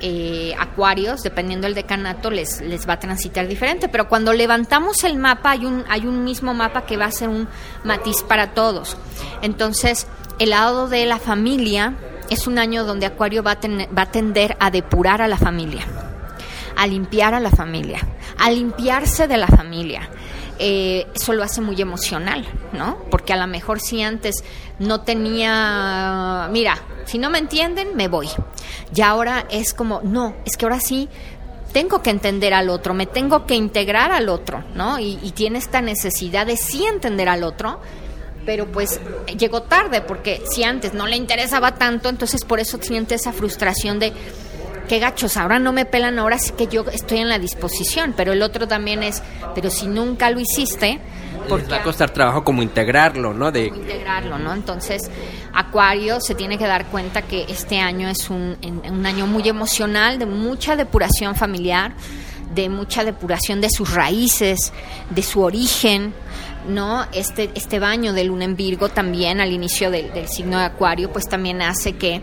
eh, 0.00 0.54
acuarios, 0.58 1.22
dependiendo 1.22 1.66
del 1.66 1.74
decanato, 1.74 2.30
les, 2.30 2.60
les 2.60 2.88
va 2.88 2.94
a 2.94 2.98
transitar 2.98 3.46
diferente. 3.46 3.88
Pero 3.88 4.08
cuando 4.08 4.32
levantamos 4.32 5.04
el 5.04 5.16
mapa, 5.16 5.50
hay 5.50 5.66
un, 5.66 5.84
hay 5.88 6.06
un 6.06 6.24
mismo 6.24 6.54
mapa 6.54 6.86
que 6.86 6.96
va 6.96 7.06
a 7.06 7.12
ser 7.12 7.28
un 7.28 7.48
matiz 7.84 8.22
para 8.22 8.52
todos. 8.52 8.96
Entonces, 9.42 10.06
el 10.38 10.50
lado 10.50 10.88
de 10.88 11.04
la 11.06 11.18
familia 11.18 11.94
es 12.30 12.46
un 12.46 12.58
año 12.58 12.84
donde 12.84 13.06
Acuario 13.06 13.42
va 13.42 13.52
a, 13.52 13.58
va 13.96 14.02
a 14.02 14.10
tender 14.10 14.56
a 14.60 14.70
depurar 14.70 15.22
a 15.22 15.28
la 15.28 15.38
familia, 15.38 15.84
a 16.76 16.86
limpiar 16.86 17.34
a 17.34 17.40
la 17.40 17.50
familia, 17.50 18.00
a 18.38 18.50
limpiarse 18.50 19.26
de 19.26 19.36
la 19.36 19.48
familia. 19.48 20.08
Eh, 20.58 21.06
eso 21.14 21.32
lo 21.32 21.44
hace 21.44 21.60
muy 21.60 21.80
emocional, 21.80 22.44
¿no? 22.72 22.98
Porque 23.10 23.32
a 23.32 23.36
lo 23.36 23.46
mejor 23.46 23.80
si 23.80 24.02
antes 24.02 24.42
no 24.78 25.02
tenía, 25.02 26.48
mira, 26.50 26.78
si 27.04 27.18
no 27.18 27.30
me 27.30 27.38
entienden, 27.38 27.94
me 27.94 28.08
voy. 28.08 28.28
Y 28.94 29.00
ahora 29.02 29.46
es 29.50 29.72
como, 29.72 30.00
no, 30.02 30.34
es 30.44 30.56
que 30.56 30.64
ahora 30.64 30.80
sí 30.80 31.08
tengo 31.72 32.02
que 32.02 32.10
entender 32.10 32.54
al 32.54 32.70
otro, 32.70 32.92
me 32.92 33.06
tengo 33.06 33.46
que 33.46 33.54
integrar 33.54 34.10
al 34.10 34.28
otro, 34.28 34.64
¿no? 34.74 34.98
Y, 34.98 35.18
y 35.22 35.30
tiene 35.30 35.58
esta 35.58 35.80
necesidad 35.80 36.46
de 36.46 36.56
sí 36.56 36.84
entender 36.84 37.28
al 37.28 37.44
otro, 37.44 37.80
pero 38.44 38.66
pues 38.66 39.00
llegó 39.38 39.62
tarde, 39.62 40.00
porque 40.00 40.42
si 40.50 40.64
antes 40.64 40.94
no 40.94 41.06
le 41.06 41.16
interesaba 41.16 41.74
tanto, 41.74 42.08
entonces 42.08 42.44
por 42.44 42.58
eso 42.58 42.78
siente 42.80 43.14
esa 43.14 43.32
frustración 43.32 43.98
de 43.98 44.12
qué 44.88 44.98
gachos, 44.98 45.36
ahora 45.36 45.58
no 45.58 45.72
me 45.72 45.84
pelan, 45.84 46.18
ahora 46.18 46.38
sí 46.38 46.52
que 46.56 46.66
yo 46.66 46.84
estoy 46.90 47.18
en 47.18 47.28
la 47.28 47.38
disposición, 47.38 48.14
pero 48.16 48.32
el 48.32 48.42
otro 48.42 48.66
también 48.66 49.02
es, 49.02 49.22
pero 49.54 49.70
si 49.70 49.86
nunca 49.86 50.30
lo 50.30 50.40
hiciste, 50.40 50.98
¿por 51.48 51.60
Les 51.60 51.70
va 51.70 51.76
a 51.76 51.82
costar 51.82 52.10
trabajo 52.10 52.42
como 52.42 52.62
integrarlo, 52.62 53.32
¿no? 53.32 53.52
De 53.52 53.66
integrarlo, 53.66 54.38
¿no? 54.38 54.52
Entonces, 54.52 55.10
Acuario 55.54 56.20
se 56.20 56.34
tiene 56.34 56.58
que 56.58 56.66
dar 56.66 56.86
cuenta 56.86 57.22
que 57.22 57.44
este 57.48 57.78
año 57.78 58.08
es 58.08 58.28
un, 58.30 58.56
un 58.90 59.06
año 59.06 59.26
muy 59.26 59.48
emocional, 59.48 60.18
de 60.18 60.26
mucha 60.26 60.74
depuración 60.74 61.36
familiar, 61.36 61.94
de 62.54 62.68
mucha 62.68 63.04
depuración 63.04 63.60
de 63.60 63.70
sus 63.70 63.92
raíces, 63.94 64.72
de 65.10 65.22
su 65.22 65.42
origen, 65.42 66.14
¿no? 66.68 67.06
Este, 67.12 67.50
este 67.54 67.78
baño 67.78 68.12
de 68.12 68.24
luna 68.24 68.44
en 68.44 68.56
Virgo 68.56 68.88
también 68.88 69.40
al 69.40 69.52
inicio 69.52 69.90
del, 69.90 70.12
del 70.12 70.28
signo 70.28 70.58
de 70.58 70.64
Acuario, 70.64 71.12
pues 71.12 71.28
también 71.28 71.62
hace 71.62 71.96
que 71.96 72.22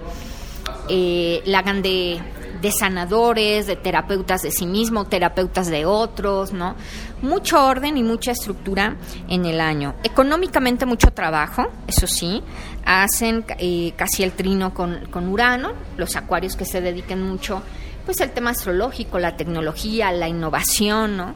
eh, 0.88 1.41
la 1.45 1.60
hagan 1.60 1.81
de, 1.81 2.19
de 2.62 2.71
sanadores, 2.71 3.67
de 3.67 3.75
terapeutas 3.75 4.41
de 4.41 4.51
sí 4.51 4.65
mismo, 4.65 5.05
terapeutas 5.05 5.67
de 5.67 5.85
otros, 5.85 6.53
¿no? 6.53 6.75
Mucho 7.21 7.65
orden 7.65 7.97
y 7.97 8.03
mucha 8.03 8.31
estructura 8.31 8.95
en 9.27 9.45
el 9.45 9.59
año. 9.59 9.95
Económicamente 10.03 10.85
mucho 10.85 11.12
trabajo, 11.12 11.67
eso 11.88 12.07
sí, 12.07 12.41
hacen 12.85 13.45
eh, 13.57 13.93
casi 13.95 14.24
el 14.24 14.31
trino 14.33 14.74
con, 14.74 15.07
con 15.12 15.27
Urano, 15.27 15.74
los 15.97 16.15
acuarios 16.15 16.55
que 16.55 16.65
se 16.65 16.81
dediquen 16.81 17.21
mucho 17.21 17.62
pues 18.05 18.21
al 18.21 18.31
tema 18.31 18.51
astrológico, 18.51 19.17
la 19.17 19.35
tecnología, 19.35 20.12
la 20.12 20.27
innovación, 20.27 21.17
¿no? 21.17 21.35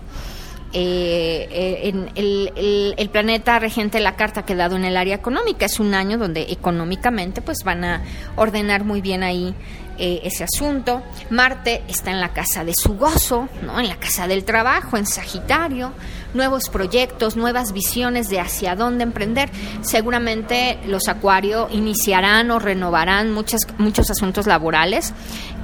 Eh, 0.71 1.47
eh, 1.49 1.89
en 1.89 2.11
el, 2.13 2.93
el, 2.95 3.09
planeta 3.09 3.57
regente 3.57 3.99
la 3.99 4.15
carta 4.15 4.41
ha 4.41 4.45
quedado 4.45 4.75
en 4.75 4.85
el 4.85 4.97
área 4.97 5.15
económica. 5.15 5.65
Es 5.65 5.79
un 5.79 5.95
año 5.95 6.19
donde 6.19 6.43
económicamente 6.51 7.41
pues 7.41 7.63
van 7.63 7.83
a 7.83 8.03
ordenar 8.35 8.83
muy 8.83 9.01
bien 9.01 9.23
ahí 9.23 9.55
eh, 10.00 10.22
ese 10.24 10.46
asunto. 10.46 11.03
Marte 11.29 11.84
está 11.89 12.12
en 12.12 12.22
la 12.22 12.29
casa 12.29 12.63
de 12.63 12.74
su 12.74 12.96
gozo, 12.96 13.50
¿no? 13.62 13.79
en 13.79 13.89
la 13.89 13.98
casa 13.98 14.27
del 14.27 14.46
trabajo, 14.46 14.96
en 14.96 15.06
Sagitario, 15.06 15.91
nuevos 16.34 16.70
proyectos, 16.70 17.36
nuevas 17.36 17.74
visiones 17.74 18.29
de 18.29 18.39
hacia 18.39 18.77
dónde 18.77 19.03
emprender. 19.03 19.50
Seguramente 19.82 20.79
los 20.88 21.10
Acuario 21.10 21.68
iniciarán 21.72 22.50
o 22.51 22.60
renovarán 22.60 23.34
muchas, 23.34 23.68
muchos 23.77 24.10
asuntos 24.10 24.48
laborales 24.48 25.13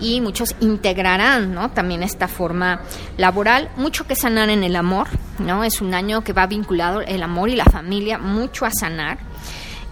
y 0.01 0.19
muchos 0.19 0.53
integrarán 0.59 1.53
¿no? 1.53 1.71
también 1.71 2.03
esta 2.03 2.27
forma 2.27 2.81
laboral. 3.15 3.69
Mucho 3.77 4.05
que 4.05 4.17
sanar 4.17 4.49
en 4.49 4.65
el 4.65 4.75
amor, 4.75 5.07
¿no? 5.39 5.63
es 5.63 5.79
un 5.79 5.93
año 5.93 6.25
que 6.25 6.33
va 6.33 6.45
vinculado 6.45 6.99
el 6.99 7.23
amor 7.23 7.47
y 7.47 7.55
la 7.55 7.65
familia 7.65 8.17
mucho 8.17 8.65
a 8.65 8.71
sanar. 8.71 9.17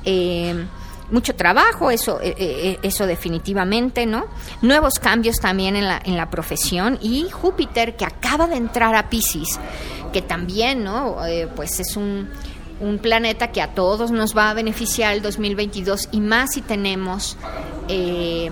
Eh, 0.04 0.66
mucho 1.14 1.36
trabajo, 1.36 1.92
eso, 1.92 2.20
eh, 2.22 2.36
eh, 2.38 2.80
eso 2.82 3.06
definitivamente, 3.06 4.06
¿no? 4.06 4.26
Nuevos 4.62 4.96
cambios 4.96 5.38
también 5.38 5.76
en 5.76 5.88
la, 5.88 6.02
en 6.04 6.18
la 6.18 6.30
profesión 6.30 6.98
y 7.02 7.30
Júpiter 7.30 7.96
que 7.96 8.04
acaba 8.04 8.48
de 8.48 8.56
entrar 8.56 8.96
a 8.96 9.10
Pisces, 9.10 9.60
que 10.12 10.22
también, 10.22 10.84
¿no? 10.84 11.24
Eh, 11.26 11.48
pues 11.56 11.80
es 11.80 11.96
un, 11.96 12.30
un, 12.80 12.98
planeta 12.98 13.52
que 13.52 13.62
a 13.62 13.76
todos 13.76 14.12
nos 14.12 14.36
va 14.36 14.50
a 14.50 14.54
beneficiar 14.56 15.14
el 15.14 15.22
2022 15.22 16.10
y 16.12 16.20
más 16.20 16.54
si 16.54 16.62
tenemos 16.62 17.38
el, 17.88 18.52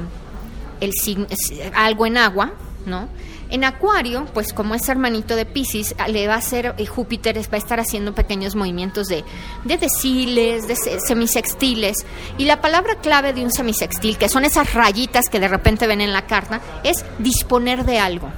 algo 1.73 2.05
en 2.05 2.17
agua, 2.17 2.53
¿no? 2.85 3.07
En 3.49 3.63
Acuario, 3.63 4.25
pues 4.33 4.53
como 4.53 4.75
es 4.75 4.87
hermanito 4.87 5.35
de 5.35 5.45
Pisces, 5.45 5.93
le 6.07 6.27
va 6.27 6.35
a 6.35 6.37
hacer, 6.37 6.73
eh, 6.77 6.85
Júpiter 6.85 7.37
va 7.37 7.55
a 7.55 7.57
estar 7.57 7.79
haciendo 7.79 8.15
pequeños 8.15 8.55
movimientos 8.55 9.07
de, 9.07 9.25
de 9.65 9.77
deciles, 9.77 10.67
de 10.67 10.75
semisextiles. 10.75 12.05
Y 12.37 12.45
la 12.45 12.61
palabra 12.61 12.95
clave 12.95 13.33
de 13.33 13.43
un 13.43 13.51
semisextil, 13.51 14.17
que 14.17 14.29
son 14.29 14.45
esas 14.45 14.73
rayitas 14.73 15.29
que 15.29 15.39
de 15.39 15.47
repente 15.47 15.87
ven 15.87 16.01
en 16.01 16.13
la 16.13 16.27
carta, 16.27 16.61
es 16.83 17.03
disponer 17.19 17.83
de 17.85 17.99
algo. 17.99 18.31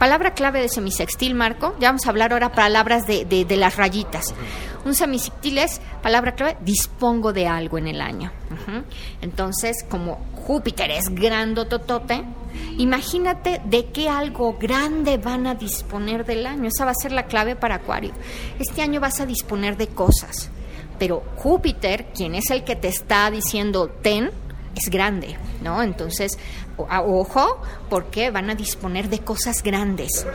Palabra 0.00 0.32
clave 0.32 0.62
de 0.62 0.70
semisextil, 0.70 1.34
Marco. 1.34 1.76
Ya 1.78 1.88
vamos 1.88 2.06
a 2.06 2.08
hablar 2.08 2.32
ahora 2.32 2.52
palabras 2.52 3.06
de, 3.06 3.26
de, 3.26 3.44
de 3.44 3.56
las 3.58 3.76
rayitas. 3.76 4.32
Un 4.86 4.94
semisextil 4.94 5.58
es, 5.58 5.82
palabra 6.02 6.34
clave, 6.34 6.56
dispongo 6.62 7.34
de 7.34 7.46
algo 7.46 7.76
en 7.76 7.86
el 7.86 8.00
año. 8.00 8.32
Uh 8.50 8.70
-huh. 8.70 8.84
Entonces, 9.20 9.84
como 9.90 10.16
Júpiter 10.46 10.90
es 10.90 11.10
grandototote, 11.10 12.24
imagínate 12.78 13.60
de 13.66 13.90
qué 13.92 14.08
algo 14.08 14.56
grande 14.58 15.18
van 15.18 15.46
a 15.46 15.54
disponer 15.54 16.24
del 16.24 16.46
año. 16.46 16.68
Esa 16.68 16.86
va 16.86 16.92
a 16.92 17.02
ser 17.02 17.12
la 17.12 17.26
clave 17.26 17.54
para 17.54 17.74
Acuario. 17.74 18.12
Este 18.58 18.80
año 18.80 19.00
vas 19.00 19.20
a 19.20 19.26
disponer 19.26 19.76
de 19.76 19.88
cosas, 19.88 20.50
pero 20.98 21.22
Júpiter, 21.36 22.06
quien 22.14 22.34
es 22.34 22.50
el 22.50 22.64
que 22.64 22.74
te 22.74 22.88
está 22.88 23.30
diciendo 23.30 23.90
ten, 24.00 24.30
es 24.80 24.90
grande, 24.90 25.36
¿no? 25.62 25.82
Entonces, 25.82 26.38
ojo, 26.76 27.60
porque 27.88 28.30
van 28.30 28.50
a 28.50 28.54
disponer 28.54 29.08
de 29.08 29.20
cosas 29.20 29.62
grandes 29.62 30.26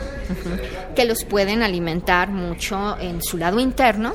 que 0.96 1.06
los 1.06 1.26
pueden 1.26 1.64
alimentar 1.64 2.30
mucho 2.30 2.98
en 3.00 3.22
su 3.22 3.38
lado 3.38 3.60
interno 3.60 4.14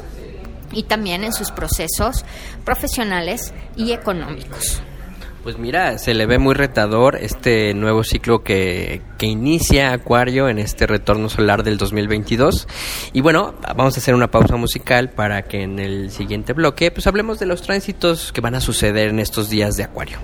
y 0.73 0.85
también 0.85 1.25
en 1.25 1.33
sus 1.33 1.51
procesos 1.51 2.25
profesionales 2.65 3.53
y 3.77 3.93
económicos. 3.93 4.83
Pues 5.43 5.59
mira, 5.59 5.97
se 5.97 6.13
le 6.13 6.27
ve 6.27 6.39
muy 6.39 6.55
retador 6.55 7.17
este 7.17 7.73
nuevo 7.73 8.05
ciclo 8.05 8.43
que, 8.43 9.01
que, 9.17 9.27
inicia 9.27 9.93
Acuario 9.93 10.51
en 10.51 10.59
este 10.59 10.87
retorno 10.87 11.31
solar 11.31 11.63
del 11.63 11.79
2022. 11.79 12.69
Y 13.15 13.23
bueno, 13.23 13.55
vamos 13.75 13.97
a 13.97 14.01
hacer 14.01 14.15
una 14.15 14.31
pausa 14.31 14.57
musical 14.57 15.11
para 15.11 15.43
que 15.43 15.63
en 15.63 15.79
el 15.79 16.11
siguiente 16.11 16.53
bloque 16.53 16.91
pues 16.91 17.07
hablemos 17.07 17.39
de 17.39 17.47
los 17.47 17.63
tránsitos 17.63 18.33
que 18.33 18.43
van 18.43 18.55
a 18.55 18.61
suceder 18.61 19.09
en 19.09 19.19
estos 19.19 19.49
días 19.49 19.79
de 19.79 19.85
Acuario. 19.85 20.19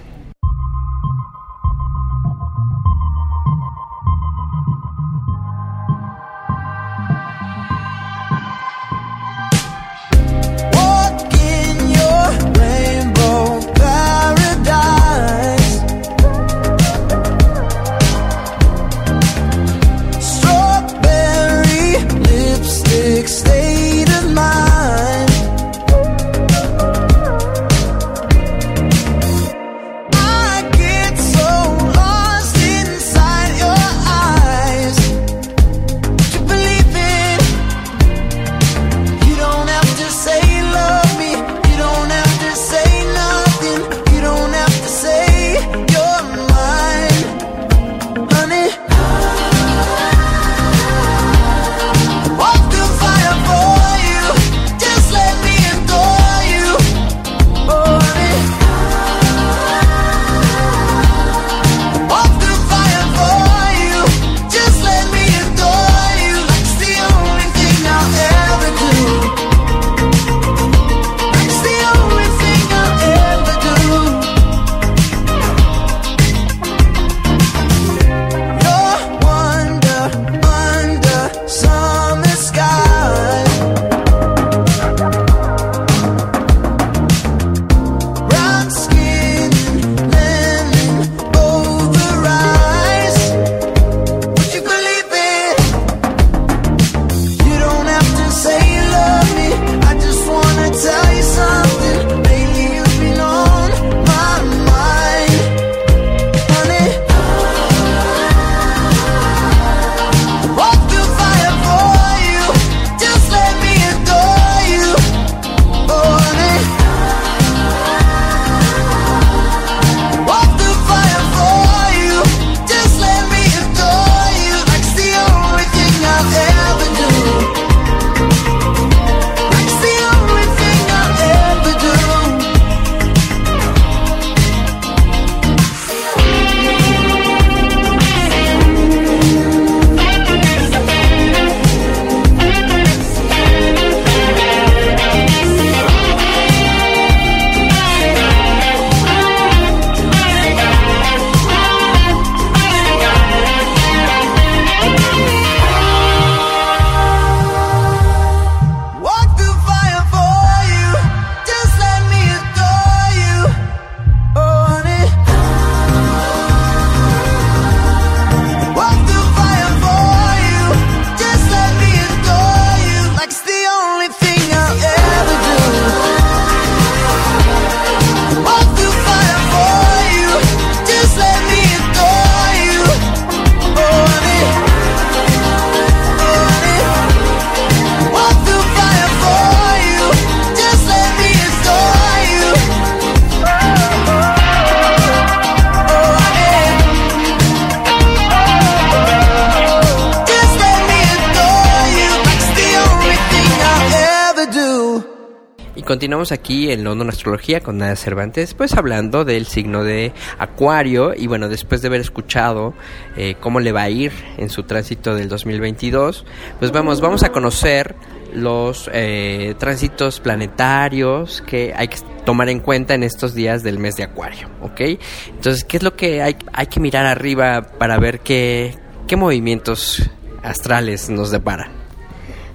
Aquí 206.32 206.70
en 206.72 206.84
London 206.84 207.08
Astrología 207.08 207.60
con 207.60 207.78
Nada 207.78 207.96
Cervantes, 207.96 208.54
pues 208.54 208.74
hablando 208.74 209.24
del 209.24 209.46
signo 209.46 209.84
de 209.84 210.12
Acuario 210.38 211.14
y 211.16 211.26
bueno, 211.26 211.48
después 211.48 211.82
de 211.82 211.88
haber 211.88 212.00
escuchado 212.00 212.74
eh, 213.16 213.36
cómo 213.40 213.60
le 213.60 213.72
va 213.72 213.82
a 213.82 213.90
ir 213.90 214.12
en 214.36 214.48
su 214.48 214.62
tránsito 214.64 215.14
del 215.14 215.28
2022, 215.28 216.24
pues 216.58 216.72
vamos, 216.72 217.00
vamos 217.00 217.22
a 217.22 217.30
conocer 217.30 217.94
los 218.34 218.90
eh, 218.92 219.54
tránsitos 219.58 220.20
planetarios 220.20 221.42
que 221.46 221.72
hay 221.74 221.88
que 221.88 221.98
tomar 222.24 222.48
en 222.48 222.60
cuenta 222.60 222.94
en 222.94 223.02
estos 223.02 223.34
días 223.34 223.62
del 223.62 223.78
mes 223.78 223.96
de 223.96 224.04
Acuario, 224.04 224.48
¿ok? 224.60 224.80
Entonces, 225.28 225.64
¿qué 225.64 225.78
es 225.78 225.82
lo 225.82 225.96
que 225.96 226.22
hay, 226.22 226.36
hay 226.52 226.66
que 226.66 226.80
mirar 226.80 227.06
arriba 227.06 227.62
para 227.78 227.98
ver 227.98 228.20
qué, 228.20 228.76
qué 229.06 229.16
movimientos 229.16 230.10
astrales 230.42 231.08
nos 231.08 231.30
deparan? 231.30 231.70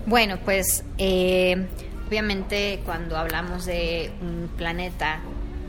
Bueno, 0.06 0.38
pues 0.44 0.84
eh, 0.98 1.68
obviamente 2.12 2.82
cuando 2.84 3.16
hablamos 3.16 3.64
de 3.64 4.12
un 4.20 4.50
planeta 4.58 5.22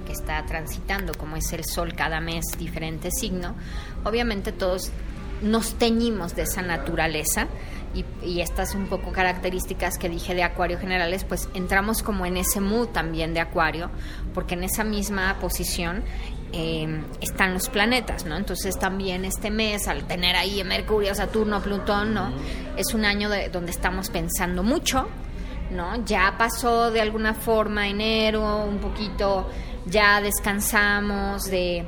que 0.05 0.11
está 0.11 0.45
transitando, 0.45 1.15
como 1.15 1.37
es 1.37 1.53
el 1.53 1.65
Sol 1.65 1.95
cada 1.95 2.21
mes, 2.21 2.45
diferente 2.59 3.13
signo, 3.13 3.55
obviamente 4.03 4.51
todos 4.51 4.91
nos 5.41 5.75
teñimos 5.75 6.35
de 6.35 6.43
esa 6.43 6.61
naturaleza 6.63 7.47
y, 8.25 8.41
estas 8.41 8.75
un 8.75 8.89
poco 8.89 9.13
características 9.13 9.99
que 9.99 10.09
dije 10.09 10.35
de 10.35 10.43
Acuario 10.43 10.81
generales, 10.81 11.23
pues 11.23 11.49
entramos 11.55 12.03
como 12.03 12.27
en 12.27 12.37
ese 12.37 12.61
mood 12.61 12.89
también 12.89 13.35
de 13.35 13.41
Acuario, 13.41 13.93
porque 14.35 14.55
en 14.55 14.65
esa 14.65 14.83
misma 14.83 15.39
posición 15.39 16.03
eh, 16.53 17.05
están 17.21 17.55
los 17.55 17.69
planetas, 17.69 18.27
¿no? 18.27 18.37
Entonces 18.37 18.77
también 18.81 19.25
este 19.25 19.53
mes, 19.53 19.87
al 19.87 20.09
tener 20.09 20.35
ahí 20.35 20.65
Mercurio, 20.65 21.15
Saturno, 21.15 21.63
Plutón, 21.63 22.15
¿no? 22.15 22.33
Es 22.77 22.95
un 22.95 23.05
año 23.05 23.29
de, 23.29 23.49
donde 23.49 23.71
estamos 23.71 24.11
pensando 24.11 24.65
mucho, 24.65 25.09
¿no? 25.73 26.05
Ya 26.05 26.35
pasó 26.38 26.91
de 26.91 27.00
alguna 27.00 27.35
forma 27.35 27.88
enero, 27.88 28.64
un 28.64 28.79
poquito, 28.79 29.49
ya 29.87 30.21
descansamos 30.21 31.45
de 31.45 31.87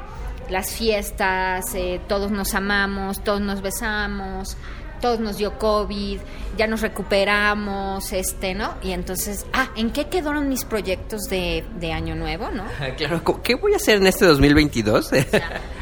las 0.50 0.72
fiestas, 0.72 1.74
eh, 1.74 2.00
todos 2.08 2.30
nos 2.30 2.54
amamos, 2.54 3.22
todos 3.22 3.40
nos 3.40 3.62
besamos, 3.62 4.56
todos 5.00 5.20
nos 5.20 5.37
dio 5.37 5.59
COVID, 5.59 6.18
ya 6.56 6.66
nos 6.66 6.80
recuperamos, 6.80 8.12
este, 8.12 8.54
¿no? 8.54 8.74
Y 8.82 8.92
entonces, 8.92 9.44
ah, 9.52 9.68
¿en 9.76 9.90
qué 9.90 10.06
quedaron 10.06 10.48
mis 10.48 10.64
proyectos 10.64 11.24
de, 11.24 11.64
de 11.78 11.92
Año 11.92 12.14
Nuevo, 12.14 12.50
no? 12.50 12.64
claro, 12.96 13.22
¿qué 13.42 13.54
voy 13.54 13.74
a 13.74 13.76
hacer 13.76 13.98
en 13.98 14.06
este 14.06 14.24
2022? 14.24 15.11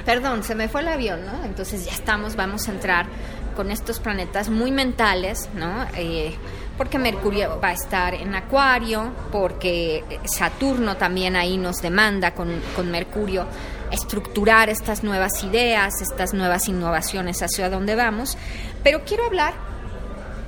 perdón, 0.04 0.42
se 0.42 0.54
me 0.54 0.68
fue 0.68 0.80
el 0.80 0.88
avión, 0.88 1.24
¿no? 1.24 1.44
Entonces 1.44 1.84
ya 1.84 1.92
estamos, 1.92 2.36
vamos 2.36 2.68
a 2.68 2.72
entrar 2.72 3.06
con 3.54 3.70
estos 3.70 4.00
planetas 4.00 4.48
muy 4.48 4.70
mentales, 4.70 5.48
¿no? 5.54 5.86
Eh, 5.94 6.34
porque 6.76 6.98
Mercurio 6.98 7.60
va 7.62 7.68
a 7.68 7.72
estar 7.72 8.14
en 8.14 8.34
Acuario, 8.34 9.12
porque 9.30 10.04
Saturno 10.24 10.96
también 10.96 11.36
ahí 11.36 11.58
nos 11.58 11.82
demanda 11.82 12.32
con, 12.32 12.60
con 12.74 12.90
Mercurio 12.90 13.46
estructurar 13.90 14.70
estas 14.70 15.04
nuevas 15.04 15.44
ideas, 15.44 16.00
estas 16.00 16.32
nuevas 16.32 16.68
innovaciones 16.68 17.42
hacia 17.42 17.68
dónde 17.68 17.94
vamos. 17.94 18.36
Pero 18.82 19.04
quiero 19.04 19.24
hablar 19.24 19.54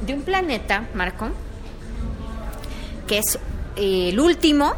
de 0.01 0.15
un 0.15 0.23
planeta, 0.23 0.89
Marco, 0.95 1.29
que 3.07 3.19
es 3.19 3.39
eh, 3.77 4.09
el 4.09 4.19
último, 4.19 4.75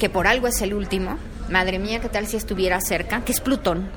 que 0.00 0.08
por 0.08 0.26
algo 0.26 0.48
es 0.48 0.60
el 0.62 0.74
último. 0.74 1.18
Madre 1.50 1.78
mía, 1.78 2.00
¿qué 2.00 2.08
tal 2.08 2.26
si 2.26 2.36
estuviera 2.36 2.80
cerca? 2.80 3.24
Que 3.24 3.32
es 3.32 3.40
Plutón. 3.40 3.88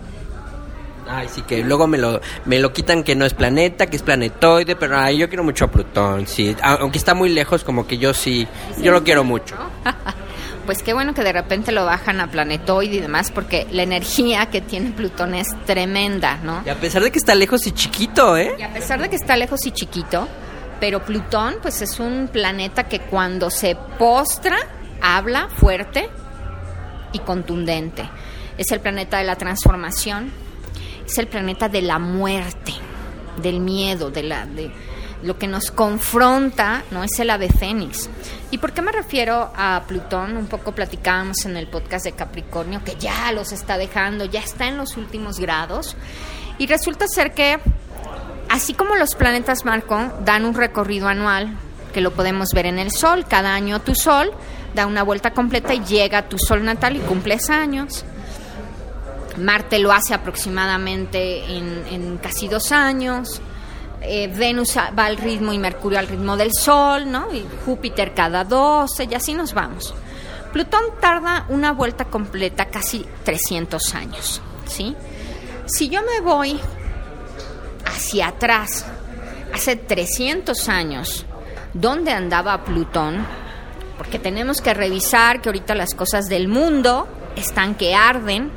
Ay, 1.08 1.28
sí, 1.30 1.42
que 1.42 1.64
luego 1.64 1.88
me 1.88 1.98
lo, 1.98 2.22
me 2.46 2.60
lo 2.60 2.72
quitan 2.72 3.04
que 3.04 3.16
no 3.16 3.26
es 3.26 3.34
planeta, 3.34 3.88
que 3.88 3.98
es 3.98 4.04
planetoide, 4.04 4.76
pero 4.76 4.98
ay, 4.98 5.18
yo 5.18 5.28
quiero 5.28 5.44
mucho 5.44 5.66
a 5.66 5.68
Plutón, 5.72 6.28
sí. 6.28 6.56
Aunque 6.62 6.98
está 6.98 7.14
muy 7.14 7.30
lejos, 7.30 7.64
como 7.64 7.88
que 7.88 7.98
yo 7.98 8.14
sí, 8.14 8.48
yo 8.82 8.92
lo 8.92 9.04
quiero 9.04 9.24
mucho. 9.24 9.56
pues 10.66 10.84
qué 10.84 10.94
bueno 10.94 11.14
que 11.14 11.24
de 11.24 11.34
repente 11.34 11.72
lo 11.72 11.86
bajan 11.86 12.20
a 12.22 12.28
planetoide 12.28 12.96
y 12.96 13.00
demás, 13.00 13.32
porque 13.32 13.68
la 13.72 13.84
energía 13.84 14.48
que 14.48 14.62
tiene 14.62 14.92
Plutón 14.92 15.34
es 15.36 15.48
tremenda, 15.66 16.38
¿no? 16.44 16.64
Y 16.66 16.70
a 16.70 16.76
pesar 16.76 17.04
de 17.04 17.12
que 17.12 17.20
está 17.20 17.36
lejos 17.36 17.66
y 17.68 17.72
chiquito, 17.72 18.38
¿eh? 18.38 18.56
Y 18.58 18.64
a 18.64 18.72
pesar 18.72 19.02
de 19.02 19.10
que 19.10 19.16
está 19.16 19.36
lejos 19.36 19.66
y 19.66 19.72
chiquito, 19.72 20.28
pero 20.80 21.04
Plutón, 21.04 21.56
pues 21.62 21.82
es 21.82 22.00
un 22.00 22.30
planeta 22.32 22.86
que 22.86 23.00
cuando 23.00 23.50
se 23.50 23.76
postra, 23.98 24.58
habla 25.02 25.50
fuerte 25.50 26.10
y 27.14 27.20
contundente. 27.20 28.10
Es 28.58 28.72
el 28.72 28.80
planeta 28.80 29.18
de 29.18 29.24
la 29.24 29.36
transformación, 29.36 30.32
es 31.06 31.18
el 31.18 31.28
planeta 31.28 31.70
de 31.70 31.82
la 31.82 32.00
muerte, 32.00 32.74
del 33.42 33.60
miedo, 33.60 34.12
de 34.12 34.24
la 34.24 34.46
de 34.46 34.72
lo 35.24 35.38
que 35.38 35.48
nos 35.48 35.72
confronta, 35.72 36.84
no 36.92 37.04
es 37.04 37.20
el 37.20 37.30
ave 37.30 37.50
fénix. 37.50 38.10
¿Y 38.50 38.58
por 38.58 38.74
qué 38.74 38.82
me 38.82 38.92
refiero 38.92 39.52
a 39.56 39.84
Plutón? 39.88 40.36
Un 40.36 40.48
poco 40.48 40.72
platicábamos 40.72 41.46
en 41.46 41.58
el 41.58 41.68
podcast 41.68 42.06
de 42.06 42.14
Capricornio 42.14 42.84
que 42.84 42.96
ya 42.96 43.32
los 43.32 43.52
está 43.52 43.78
dejando, 43.78 44.26
ya 44.26 44.40
está 44.40 44.68
en 44.68 44.78
los 44.78 44.98
últimos 44.98 45.40
grados. 45.40 45.96
Y 46.58 46.68
resulta 46.68 47.08
ser 47.08 47.34
que 47.34 47.60
así 48.50 48.74
como 48.74 48.96
los 48.96 49.16
planetas 49.16 49.66
Marco 49.66 50.12
dan 50.26 50.46
un 50.46 50.56
recorrido 50.56 51.08
anual 51.08 51.56
que 51.94 52.02
lo 52.02 52.12
podemos 52.12 52.50
ver 52.54 52.66
en 52.66 52.80
el 52.80 52.92
Sol, 52.92 53.26
cada 53.28 53.54
año 53.54 53.82
tu 53.82 53.96
Sol 53.96 54.32
da 54.74 54.86
una 54.86 55.04
vuelta 55.04 55.32
completa 55.32 55.74
y 55.74 55.84
llega 55.84 56.20
a 56.20 56.30
tu 56.30 56.38
Sol 56.40 56.64
natal 56.64 56.96
y 56.96 57.00
cumples 57.00 57.50
años. 57.50 58.06
Marte 59.38 59.80
lo 59.80 59.92
hace 59.92 60.14
aproximadamente 60.14 61.46
en, 61.46 62.18
casi 62.22 62.48
dos 62.48 62.72
años. 62.72 63.42
Eh, 64.02 64.28
Venus 64.28 64.76
va 64.78 65.06
al 65.06 65.18
ritmo 65.18 65.54
y 65.54 65.60
Mercurio 65.60 66.00
al 66.00 66.08
ritmo 66.08 66.36
del 66.36 66.52
Sol, 66.54 67.10
¿no? 67.10 67.32
Y 67.34 67.46
Júpiter 67.66 68.14
cada 68.14 68.44
12 68.44 69.08
y 69.10 69.14
así 69.14 69.34
nos 69.34 69.54
vamos. 69.54 69.94
Plutón 70.52 70.82
tarda 71.00 71.46
una 71.50 71.72
vuelta 71.72 72.06
completa 72.06 72.66
casi 72.66 73.06
300 73.24 73.96
años, 73.96 74.42
¿sí? 74.66 74.96
Si 75.66 75.88
yo 75.88 76.02
me 76.02 76.20
voy 76.20 76.60
hacia 77.86 78.28
atrás, 78.28 78.86
hace 79.54 79.78
300 79.78 80.68
años, 80.68 81.26
¿dónde 81.74 82.12
andaba 82.12 82.66
Plutón? 82.66 83.26
Porque 83.98 84.20
tenemos 84.20 84.62
que 84.62 84.74
revisar 84.74 85.42
que 85.42 85.50
ahorita 85.50 85.76
las 85.76 85.94
cosas 85.94 86.28
del 86.28 86.48
mundo 86.48 87.08
están 87.36 87.76
que 87.76 87.96
arden, 87.96 88.52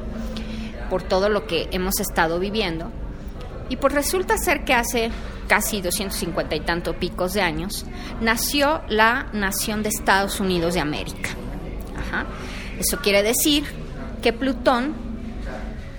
por 0.95 1.03
todo 1.03 1.29
lo 1.29 1.45
que 1.49 1.67
hemos 1.73 1.99
estado 1.99 2.39
viviendo. 2.39 2.89
Y 3.69 3.75
pues 3.79 3.93
resulta 3.93 4.39
ser 4.39 4.65
que 4.65 4.75
hace 4.75 5.11
casi 5.49 5.81
250 5.81 6.55
y 6.55 6.61
tanto 6.61 6.95
picos 6.95 7.33
de 7.33 7.43
años, 7.43 7.85
nació 8.21 8.81
la 8.87 9.27
nación 9.33 9.83
de 9.83 9.89
Estados 9.89 10.39
Unidos 10.39 10.75
de 10.75 10.79
América. 10.79 11.31
Eso 12.79 12.99
quiere 12.99 13.25
decir 13.25 13.65
que 14.23 14.33
Plutón, 14.33 14.95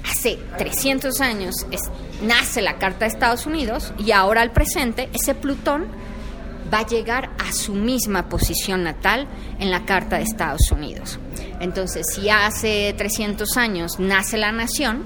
hace 0.10 0.40
300 0.58 1.20
años, 1.20 1.56
nace 2.22 2.62
la 2.62 2.78
Carta 2.78 3.00
de 3.00 3.08
Estados 3.08 3.46
Unidos 3.46 3.92
y 3.98 4.14
ahora 4.14 4.44
al 4.44 4.54
presente, 4.54 5.10
ese 5.12 5.36
Plutón 5.36 5.88
va 6.74 6.80
a 6.80 6.86
llegar 6.86 7.30
a 7.38 7.52
su 7.52 7.74
misma 7.74 8.30
posición 8.30 8.84
natal 8.84 9.28
en 9.60 9.72
la 9.72 9.86
Carta 9.86 10.18
de 10.18 10.24
Estados 10.24 10.72
Unidos. 10.72 11.20
Entonces, 11.60 12.08
si 12.14 12.30
hace 12.30 12.94
300 12.98 13.58
años 13.58 14.00
nace 14.00 14.38
la 14.38 14.52
nación, 14.52 15.04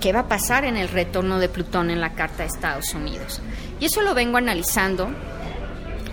¿qué 0.00 0.12
va 0.12 0.20
a 0.20 0.28
pasar 0.28 0.64
en 0.64 0.76
el 0.76 0.88
retorno 0.88 1.38
de 1.38 1.48
Plutón 1.48 1.90
en 1.90 2.00
la 2.00 2.14
Carta 2.14 2.38
de 2.38 2.48
Estados 2.48 2.94
Unidos? 2.94 3.40
Y 3.78 3.86
eso 3.86 4.02
lo 4.02 4.14
vengo 4.14 4.38
analizando 4.38 5.10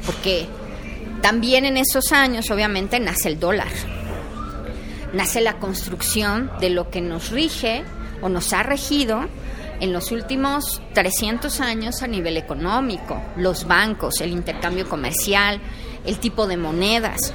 porque 0.06 0.48
también 1.22 1.66
en 1.66 1.78
esos 1.78 2.12
años, 2.12 2.50
obviamente, 2.52 3.00
nace 3.00 3.30
el 3.30 3.40
dólar, 3.40 3.68
nace 5.14 5.42
la 5.42 5.60
construcción 5.60 6.52
de 6.60 6.70
lo 6.70 6.90
que 6.90 7.02
nos 7.02 7.32
rige 7.32 7.84
o 8.22 8.30
nos 8.30 8.54
ha 8.54 8.64
regido 8.64 9.28
en 9.80 9.94
los 9.94 10.12
últimos 10.12 10.82
300 10.94 11.60
años 11.62 12.02
a 12.02 12.08
nivel 12.08 12.38
económico, 12.38 13.22
los 13.36 13.68
bancos, 13.68 14.22
el 14.22 14.32
intercambio 14.32 14.88
comercial, 14.88 15.62
el 16.06 16.20
tipo 16.20 16.48
de 16.48 16.58
monedas. 16.58 17.34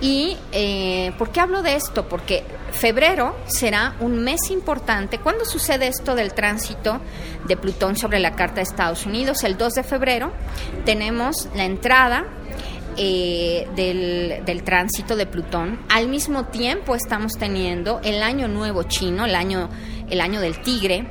¿Y 0.00 0.36
eh, 0.52 1.12
por 1.18 1.30
qué 1.30 1.40
hablo 1.40 1.62
de 1.62 1.74
esto? 1.74 2.08
Porque 2.08 2.44
febrero 2.70 3.36
será 3.46 3.96
un 4.00 4.22
mes 4.22 4.50
importante. 4.50 5.18
¿Cuándo 5.18 5.44
sucede 5.44 5.88
esto 5.88 6.14
del 6.14 6.34
tránsito 6.34 7.00
de 7.46 7.56
Plutón 7.56 7.96
sobre 7.96 8.20
la 8.20 8.36
Carta 8.36 8.56
de 8.56 8.62
Estados 8.62 9.06
Unidos? 9.06 9.42
El 9.42 9.56
2 9.58 9.74
de 9.74 9.82
febrero 9.82 10.32
tenemos 10.84 11.48
la 11.56 11.64
entrada 11.64 12.26
eh, 12.96 13.66
del, 13.74 14.44
del, 14.44 14.62
tránsito 14.62 15.16
de 15.16 15.26
Plutón. 15.26 15.80
Al 15.88 16.08
mismo 16.08 16.46
tiempo 16.46 16.94
estamos 16.94 17.32
teniendo 17.32 18.00
el 18.04 18.22
año 18.22 18.46
nuevo 18.46 18.84
chino, 18.84 19.24
el 19.24 19.34
año, 19.34 19.68
el 20.10 20.20
año 20.20 20.40
del 20.40 20.60
tigre, 20.62 21.10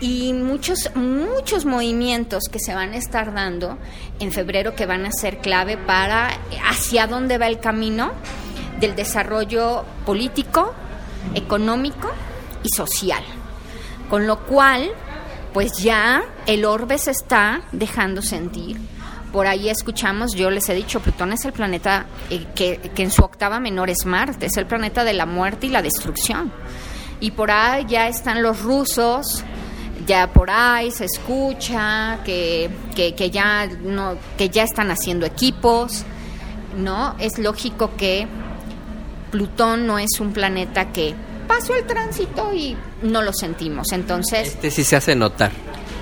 y 0.00 0.32
muchos, 0.32 0.90
muchos 0.94 1.64
movimientos 1.64 2.44
que 2.50 2.58
se 2.58 2.74
van 2.74 2.92
a 2.92 2.96
estar 2.96 3.32
dando 3.32 3.78
en 4.20 4.32
febrero 4.32 4.74
que 4.74 4.86
van 4.86 5.06
a 5.06 5.12
ser 5.12 5.38
clave 5.38 5.76
para 5.76 6.30
hacia 6.68 7.06
dónde 7.06 7.38
va 7.38 7.46
el 7.46 7.58
camino 7.58 8.12
del 8.80 8.94
desarrollo 8.94 9.84
político, 10.06 10.72
económico 11.34 12.10
y 12.62 12.68
social. 12.68 13.24
Con 14.08 14.26
lo 14.26 14.44
cual, 14.46 14.90
pues 15.52 15.78
ya 15.78 16.22
el 16.46 16.64
orbe 16.64 16.98
se 16.98 17.10
está 17.10 17.62
dejando 17.72 18.22
sentir 18.22 18.78
por 19.32 19.46
ahí 19.46 19.68
escuchamos, 19.68 20.34
yo 20.34 20.50
les 20.50 20.68
he 20.68 20.74
dicho, 20.74 21.00
Plutón 21.00 21.32
es 21.32 21.44
el 21.44 21.52
planeta 21.52 22.06
eh, 22.30 22.46
que, 22.54 22.78
que 22.94 23.02
en 23.02 23.10
su 23.10 23.22
octava 23.22 23.60
menor 23.60 23.90
es 23.90 24.06
Marte, 24.06 24.46
es 24.46 24.56
el 24.56 24.66
planeta 24.66 25.04
de 25.04 25.12
la 25.12 25.26
muerte 25.26 25.66
y 25.66 25.70
la 25.70 25.82
destrucción. 25.82 26.50
Y 27.20 27.32
por 27.32 27.50
ahí 27.50 27.84
ya 27.86 28.08
están 28.08 28.42
los 28.42 28.62
rusos, 28.62 29.44
ya 30.08 30.32
por 30.32 30.50
ahí 30.50 30.90
se 30.90 31.04
escucha 31.04 32.18
que, 32.24 32.70
que, 32.96 33.14
que 33.14 33.30
ya 33.30 33.66
no, 33.66 34.16
que 34.38 34.48
ya 34.48 34.64
están 34.64 34.90
haciendo 34.90 35.26
equipos, 35.26 36.04
¿no? 36.76 37.14
Es 37.18 37.38
lógico 37.38 37.92
que 37.96 38.26
Plutón 39.30 39.86
no 39.86 39.98
es 39.98 40.18
un 40.20 40.32
planeta 40.32 40.90
que 40.90 41.14
pasó 41.46 41.74
el 41.74 41.84
tránsito 41.84 42.52
y 42.54 42.76
no 43.02 43.20
lo 43.22 43.32
sentimos. 43.34 43.92
Entonces, 43.92 44.48
Este 44.48 44.70
sí 44.70 44.82
se 44.82 44.96
hace 44.96 45.14
notar. 45.14 45.52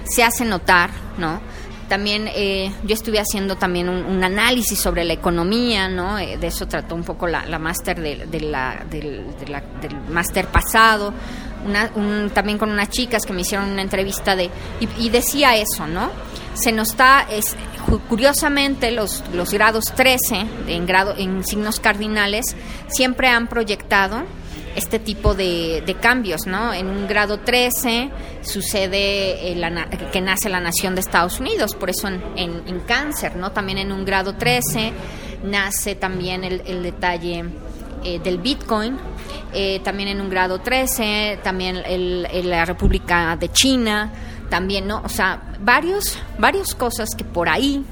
se 0.08 0.22
hace 0.22 0.44
notar, 0.44 0.90
¿no? 1.18 1.40
También 1.88 2.28
eh, 2.34 2.72
yo 2.84 2.94
estuve 2.94 3.20
haciendo 3.20 3.56
también 3.56 3.88
un, 3.88 4.24
análisis 4.24 4.78
sobre 4.78 5.04
la 5.04 5.12
economía, 5.12 5.88
¿no? 5.88 6.18
Eh, 6.18 6.36
de 6.36 6.48
eso 6.48 6.66
trató 6.66 6.94
un 6.96 7.04
poco 7.04 7.26
la, 7.28 7.46
la 7.46 7.58
máster 7.58 8.00
de, 8.00 8.40
la, 8.40 8.84
del, 8.90 9.24
máster 10.10 10.46
pasado, 10.48 11.14
una- 11.64 11.90
un- 11.94 12.30
también 12.34 12.58
con 12.58 12.70
unas 12.70 12.88
chicas 12.90 13.24
que 13.24 13.32
me 13.32 13.42
hicieron 13.42 13.70
una 13.70 13.82
entrevista 13.82 14.34
de 14.34 14.50
y, 14.98 15.08
decía 15.10 15.56
eso, 15.56 15.86
¿no? 15.86 16.10
Se 16.54 16.72
nos 16.72 16.90
está, 16.90 17.26
es, 17.30 17.54
curiosamente 18.08 18.90
los, 18.90 19.22
los 19.32 19.52
grados 19.52 19.84
13 19.94 20.46
en, 20.68 20.86
grado, 20.86 21.14
en 21.16 21.44
signos 21.44 21.78
cardinales 21.80 22.56
siempre 22.88 23.28
han 23.28 23.46
proyectado 23.46 24.24
este 24.76 24.98
tipo 24.98 25.34
de, 25.34 25.82
cambios, 26.00 26.46
¿no? 26.46 26.72
En 26.72 26.86
un 26.88 27.08
grado 27.08 27.40
13 27.40 28.10
sucede 28.42 29.50
eh, 29.50 29.56
la 29.56 29.70
na- 29.70 29.88
que 29.90 30.20
nace 30.20 30.48
la 30.48 30.60
nación 30.60 30.94
de 30.94 31.00
Estados 31.00 31.40
Unidos, 31.40 31.74
por 31.74 31.90
eso 31.90 32.08
en, 32.08 32.22
en- 32.36 32.62
cáncer, 32.80 33.36
¿no? 33.36 33.52
También 33.52 33.78
en 33.78 33.90
un 33.92 34.04
grado 34.04 34.34
13 34.34 34.92
nace 35.44 35.94
también 35.94 36.44
el, 36.44 36.62
el 36.66 36.82
detalle 36.82 37.44
eh, 38.04 38.18
del 38.20 38.38
Bitcoin, 38.38 38.96
eh, 39.52 39.80
también 39.82 40.08
en 40.10 40.20
un 40.20 40.28
grado 40.30 40.60
13, 40.60 41.40
también 41.42 41.76
el- 41.76 42.26
el- 42.30 42.50
la 42.50 42.64
República 42.64 43.36
de 43.36 43.48
China, 43.50 44.12
también, 44.50 44.86
¿no? 44.86 45.02
O 45.04 45.08
sea, 45.08 45.42
varios, 45.60 46.18
varias 46.38 46.74
cosas 46.74 47.08
que 47.16 47.24
por 47.24 47.48
ahí 47.48 47.84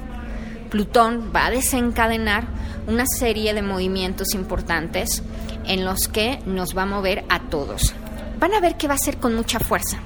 Plutón 0.69 1.31
va 1.35 1.47
a 1.47 1.51
desencadenar 1.51 2.45
una 2.87 3.05
serie 3.07 3.53
de 3.53 3.61
movimientos 3.61 4.33
importantes 4.33 5.23
en 5.67 5.85
los 5.85 6.07
que 6.07 6.39
nos 6.45 6.75
va 6.77 6.83
a 6.83 6.87
mover 6.87 7.25
a 7.29 7.39
todos. 7.49 7.93
Van 8.39 8.53
a 8.53 8.59
ver 8.59 8.75
que 8.75 8.87
va 8.87 8.95
a 8.95 8.97
ser 8.97 9.17
con 9.17 9.33
mucha 9.35 9.59
fuerza. 9.59 9.97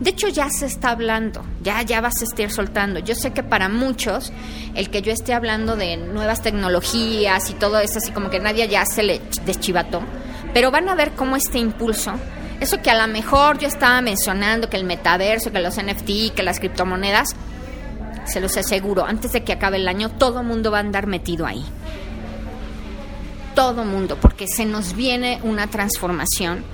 De 0.00 0.10
hecho, 0.10 0.28
ya 0.28 0.48
se 0.48 0.64
está 0.66 0.90
hablando, 0.90 1.44
ya, 1.62 1.82
ya 1.82 2.00
vas 2.00 2.22
a 2.22 2.24
estar 2.24 2.50
soltando. 2.50 3.00
Yo 3.00 3.14
sé 3.14 3.32
que 3.32 3.42
para 3.42 3.68
muchos, 3.68 4.32
el 4.74 4.88
que 4.88 5.02
yo 5.02 5.12
esté 5.12 5.34
hablando 5.34 5.76
de 5.76 5.98
nuevas 5.98 6.40
tecnologías 6.42 7.50
y 7.50 7.54
todo 7.54 7.78
eso, 7.80 7.98
así 7.98 8.10
como 8.10 8.30
que 8.30 8.40
nadie 8.40 8.66
ya 8.66 8.86
se 8.86 9.02
le 9.02 9.20
ch- 9.20 9.42
deschivató, 9.44 10.00
pero 10.54 10.70
van 10.70 10.88
a 10.88 10.94
ver 10.94 11.12
cómo 11.12 11.36
este 11.36 11.58
impulso, 11.58 12.12
eso 12.60 12.80
que 12.80 12.90
a 12.90 13.06
lo 13.06 13.12
mejor 13.12 13.58
yo 13.58 13.68
estaba 13.68 14.00
mencionando, 14.00 14.70
que 14.70 14.78
el 14.78 14.84
metaverso, 14.84 15.52
que 15.52 15.60
los 15.60 15.76
NFT, 15.76 16.34
que 16.34 16.42
las 16.42 16.60
criptomonedas, 16.60 17.36
se 18.24 18.40
los 18.40 18.56
aseguro, 18.56 19.04
antes 19.04 19.32
de 19.32 19.44
que 19.44 19.52
acabe 19.52 19.76
el 19.76 19.86
año, 19.88 20.08
todo 20.10 20.42
mundo 20.42 20.70
va 20.70 20.78
a 20.78 20.80
andar 20.80 21.06
metido 21.06 21.44
ahí. 21.46 21.64
Todo 23.54 23.84
mundo, 23.84 24.16
porque 24.20 24.46
se 24.46 24.64
nos 24.64 24.94
viene 24.94 25.40
una 25.42 25.66
transformación 25.68 26.64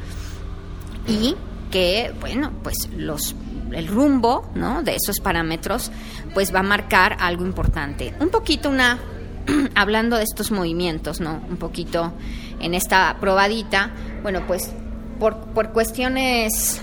y 1.07 1.37
que, 1.71 2.15
bueno, 2.21 2.53
pues 2.62 2.89
los 2.97 3.35
el 3.73 3.89
rumbo, 3.89 4.49
¿no? 4.55 4.83
De 4.83 4.95
esos 4.95 5.21
parámetros, 5.21 5.91
pues 6.35 6.55
va 6.55 6.61
a 6.61 6.62
marcar 6.62 7.17
algo 7.21 7.45
importante. 7.45 8.15
Un 8.21 8.31
poquito 8.31 8.69
una 8.69 8.99
hablando 9.75 10.17
de 10.17 10.25
estos 10.25 10.51
movimientos, 10.51 11.21
¿no? 11.21 11.43
Un 11.49 11.57
poquito 11.57 12.12
en 12.61 12.75
esta 12.75 13.17
probadita, 13.21 13.91
bueno, 14.23 14.47
pues 14.47 14.71
por, 15.19 15.37
por 15.49 15.73
cuestiones 15.73 16.81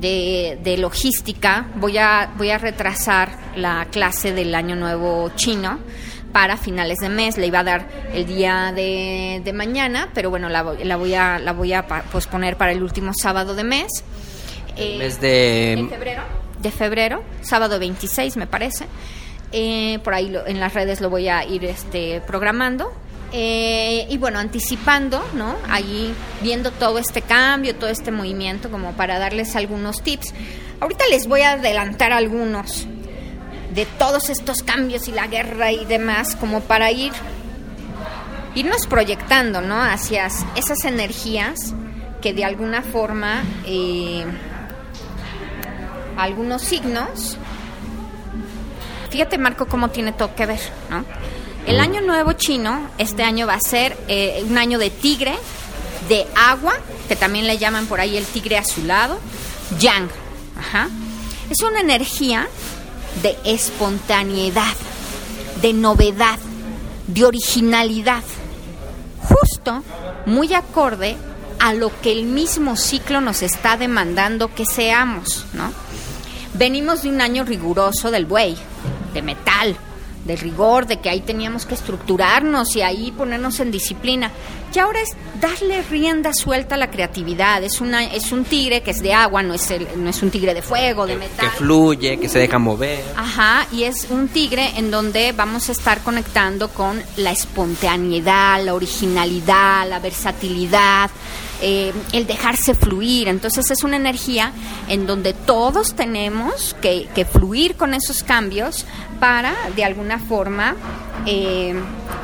de, 0.00 0.58
de 0.62 0.78
logística 0.78 1.68
voy 1.76 1.98
a, 1.98 2.32
voy 2.36 2.50
a 2.50 2.58
retrasar 2.58 3.38
la 3.56 3.86
clase 3.86 4.32
del 4.32 4.54
Año 4.54 4.76
Nuevo 4.76 5.30
chino 5.36 5.78
para 6.36 6.58
finales 6.58 6.98
de 6.98 7.08
mes. 7.08 7.38
Le 7.38 7.46
iba 7.46 7.60
a 7.60 7.64
dar 7.64 7.88
el 8.12 8.26
día 8.26 8.70
de, 8.76 9.40
de 9.42 9.52
mañana, 9.54 10.10
pero 10.12 10.28
bueno, 10.28 10.50
la, 10.50 10.62
voy- 10.62 10.84
la 10.84 10.96
voy 10.96 11.14
a, 11.14 11.38
la 11.38 11.52
voy 11.54 11.72
a 11.72 11.86
pa- 11.86 12.02
posponer 12.02 12.58
para 12.58 12.72
el 12.72 12.82
último 12.82 13.12
sábado 13.14 13.54
de 13.54 13.64
mes. 13.64 13.86
Eh, 14.76 14.96
mes 14.98 15.18
de- 15.18 15.76
de 15.80 15.88
febrero. 15.88 16.22
De 16.60 16.70
febrero, 16.70 17.22
sábado 17.40 17.78
26 17.78 18.36
me 18.36 18.46
parece. 18.46 18.84
Eh, 19.50 19.98
por 20.04 20.12
ahí 20.12 20.28
lo- 20.28 20.46
en 20.46 20.60
las 20.60 20.74
redes 20.74 21.00
lo 21.00 21.08
voy 21.08 21.26
a 21.30 21.42
ir 21.46 21.64
este, 21.64 22.20
programando. 22.26 22.92
Eh, 23.32 24.06
y 24.10 24.18
bueno, 24.18 24.38
anticipando, 24.38 25.24
¿no? 25.32 25.56
Ahí 25.70 26.12
viendo 26.42 26.70
todo 26.70 26.98
este 26.98 27.22
cambio, 27.22 27.76
todo 27.76 27.88
este 27.88 28.10
movimiento, 28.10 28.70
como 28.70 28.92
para 28.92 29.18
darles 29.18 29.56
algunos 29.56 30.02
tips. 30.02 30.34
Ahorita 30.80 31.04
les 31.10 31.26
voy 31.28 31.40
a 31.40 31.52
adelantar 31.52 32.12
algunos 32.12 32.86
de 33.76 33.84
todos 33.84 34.30
estos 34.30 34.62
cambios 34.62 35.06
y 35.06 35.12
la 35.12 35.26
guerra 35.26 35.70
y 35.70 35.84
demás, 35.84 36.34
como 36.34 36.62
para 36.62 36.90
ir 36.90 37.12
irnos 38.54 38.86
proyectando, 38.86 39.60
¿no? 39.60 39.80
Hacia 39.82 40.28
esas 40.56 40.84
energías 40.86 41.74
que 42.22 42.32
de 42.32 42.44
alguna 42.46 42.80
forma 42.80 43.44
eh, 43.66 44.24
algunos 46.16 46.62
signos. 46.62 47.36
Fíjate, 49.10 49.36
Marco, 49.36 49.66
cómo 49.66 49.90
tiene 49.90 50.12
todo 50.12 50.34
que 50.34 50.46
ver, 50.46 50.60
¿no? 50.88 51.04
El 51.66 51.78
año 51.78 52.00
nuevo 52.00 52.32
chino, 52.32 52.88
este 52.96 53.24
año 53.24 53.46
va 53.46 53.54
a 53.54 53.60
ser 53.60 53.94
eh, 54.08 54.42
un 54.48 54.56
año 54.56 54.78
de 54.78 54.88
tigre, 54.88 55.34
de 56.08 56.26
agua, 56.34 56.72
que 57.08 57.16
también 57.16 57.46
le 57.46 57.58
llaman 57.58 57.86
por 57.86 58.00
ahí 58.00 58.16
el 58.16 58.24
tigre 58.24 58.56
azulado, 58.56 59.18
yang. 59.78 60.08
Ajá. 60.58 60.88
Es 61.50 61.60
una 61.62 61.80
energía 61.80 62.48
de 63.22 63.36
espontaneidad, 63.44 64.74
de 65.62 65.72
novedad, 65.72 66.38
de 67.06 67.24
originalidad, 67.24 68.22
justo 69.22 69.82
muy 70.26 70.52
acorde 70.54 71.16
a 71.58 71.72
lo 71.72 71.90
que 72.00 72.12
el 72.12 72.24
mismo 72.24 72.76
ciclo 72.76 73.20
nos 73.20 73.42
está 73.42 73.76
demandando 73.76 74.54
que 74.54 74.66
seamos, 74.66 75.46
¿no? 75.52 75.72
Venimos 76.54 77.02
de 77.02 77.10
un 77.10 77.20
año 77.20 77.44
riguroso 77.44 78.10
del 78.10 78.26
buey, 78.26 78.56
de 79.14 79.22
metal, 79.22 79.76
de 80.26 80.36
rigor, 80.36 80.86
de 80.86 80.98
que 81.00 81.08
ahí 81.08 81.20
teníamos 81.20 81.64
que 81.66 81.74
estructurarnos 81.74 82.74
y 82.76 82.82
ahí 82.82 83.12
ponernos 83.12 83.60
en 83.60 83.70
disciplina. 83.70 84.30
Y 84.74 84.78
ahora 84.78 85.00
es 85.00 85.16
darle 85.40 85.80
rienda 85.82 86.34
suelta 86.34 86.74
a 86.74 86.78
la 86.78 86.90
creatividad. 86.90 87.62
Es 87.64 87.80
una 87.80 88.04
es 88.04 88.30
un 88.32 88.44
tigre 88.44 88.82
que 88.82 88.90
es 88.90 89.00
de 89.00 89.14
agua, 89.14 89.42
no 89.42 89.54
es 89.54 89.70
el- 89.70 89.88
no 89.96 90.10
es 90.10 90.22
un 90.22 90.30
tigre 90.30 90.52
de 90.52 90.60
fuego, 90.60 91.06
de 91.06 91.16
metal. 91.16 91.48
Que 91.50 91.56
fluye, 91.56 92.18
que 92.18 92.28
se 92.28 92.40
deja 92.40 92.58
mover. 92.58 93.02
Ajá, 93.16 93.66
y 93.72 93.84
es 93.84 94.08
un 94.10 94.28
tigre 94.28 94.72
en 94.76 94.90
donde 94.90 95.32
vamos 95.32 95.70
a 95.70 95.72
estar 95.72 96.00
conectando 96.02 96.68
con 96.68 97.02
la 97.16 97.30
espontaneidad, 97.30 98.62
la 98.64 98.74
originalidad, 98.74 99.88
la 99.88 99.98
versatilidad, 99.98 101.10
eh, 101.62 101.92
el 102.12 102.26
dejarse 102.26 102.74
fluir. 102.74 103.28
Entonces 103.28 103.70
es 103.70 103.84
una 103.84 103.96
energía 103.96 104.52
en 104.88 105.06
donde 105.06 105.32
todos 105.32 105.94
tenemos 105.94 106.74
que, 106.80 107.26
fluir 107.30 107.76
con 107.76 107.94
esos 107.94 108.22
cambios 108.22 108.86
para, 109.20 109.54
de 109.74 109.84
alguna 109.84 110.18
forma, 110.18 110.76
eh, 111.26 111.74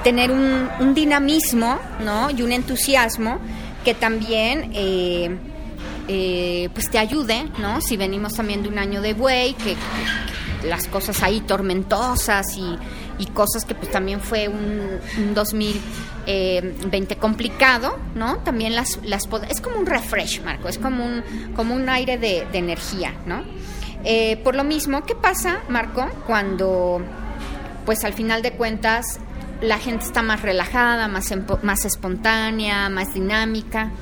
tener 0.04 0.30
un, 0.30 0.94
dinamismo 0.94 1.78
¿no? 2.04 2.30
y 2.30 2.42
un 2.42 2.52
entusiasmo 2.52 3.38
que 3.84 3.94
también... 3.94 4.70
eh, 4.74 5.36
eh, 6.08 6.68
pues 6.74 6.90
te 6.90 6.98
ayude, 6.98 7.44
¿no? 7.58 7.80
Si 7.80 7.96
venimos 7.96 8.34
también 8.34 8.62
de 8.62 8.68
un 8.68 8.78
año 8.78 9.00
de 9.00 9.14
buey, 9.14 9.54
que 9.54 9.76
las 10.66 10.88
cosas 10.88 11.22
ahí 11.22 11.40
tormentosas 11.40 12.56
y, 12.56 12.76
y 13.18 13.26
cosas 13.26 13.64
que 13.64 13.74
pues 13.74 13.90
también 13.90 14.20
fue 14.20 14.48
un, 14.48 15.00
un 15.18 15.34
2020 15.34 17.16
complicado, 17.16 17.98
¿no? 18.14 18.38
También 18.38 18.74
las, 18.74 18.98
las 19.04 19.28
es 19.48 19.60
como 19.60 19.78
un 19.78 19.86
refresh, 19.86 20.42
Marco, 20.42 20.68
es 20.68 20.78
como 20.78 21.04
un, 21.04 21.22
como 21.54 21.74
un 21.74 21.88
aire 21.88 22.18
de, 22.18 22.46
energía, 22.52 23.14
¿no? 23.26 23.42
Eh, 24.04 24.36
por 24.38 24.54
lo 24.56 24.64
mismo, 24.64 25.04
¿qué 25.04 25.14
pasa, 25.14 25.60
Marco, 25.68 26.06
cuando 26.26 27.00
pues 27.84 28.04
al 28.04 28.12
final 28.12 28.42
de 28.42 28.52
cuentas 28.52 29.20
la 29.60 29.78
gente 29.78 30.04
está 30.04 30.22
más 30.22 30.42
relajada, 30.42 31.08
más, 31.08 31.32
más 31.62 31.84
espontánea, 31.84 32.88
más 32.88 33.14
dinámica? 33.14 33.92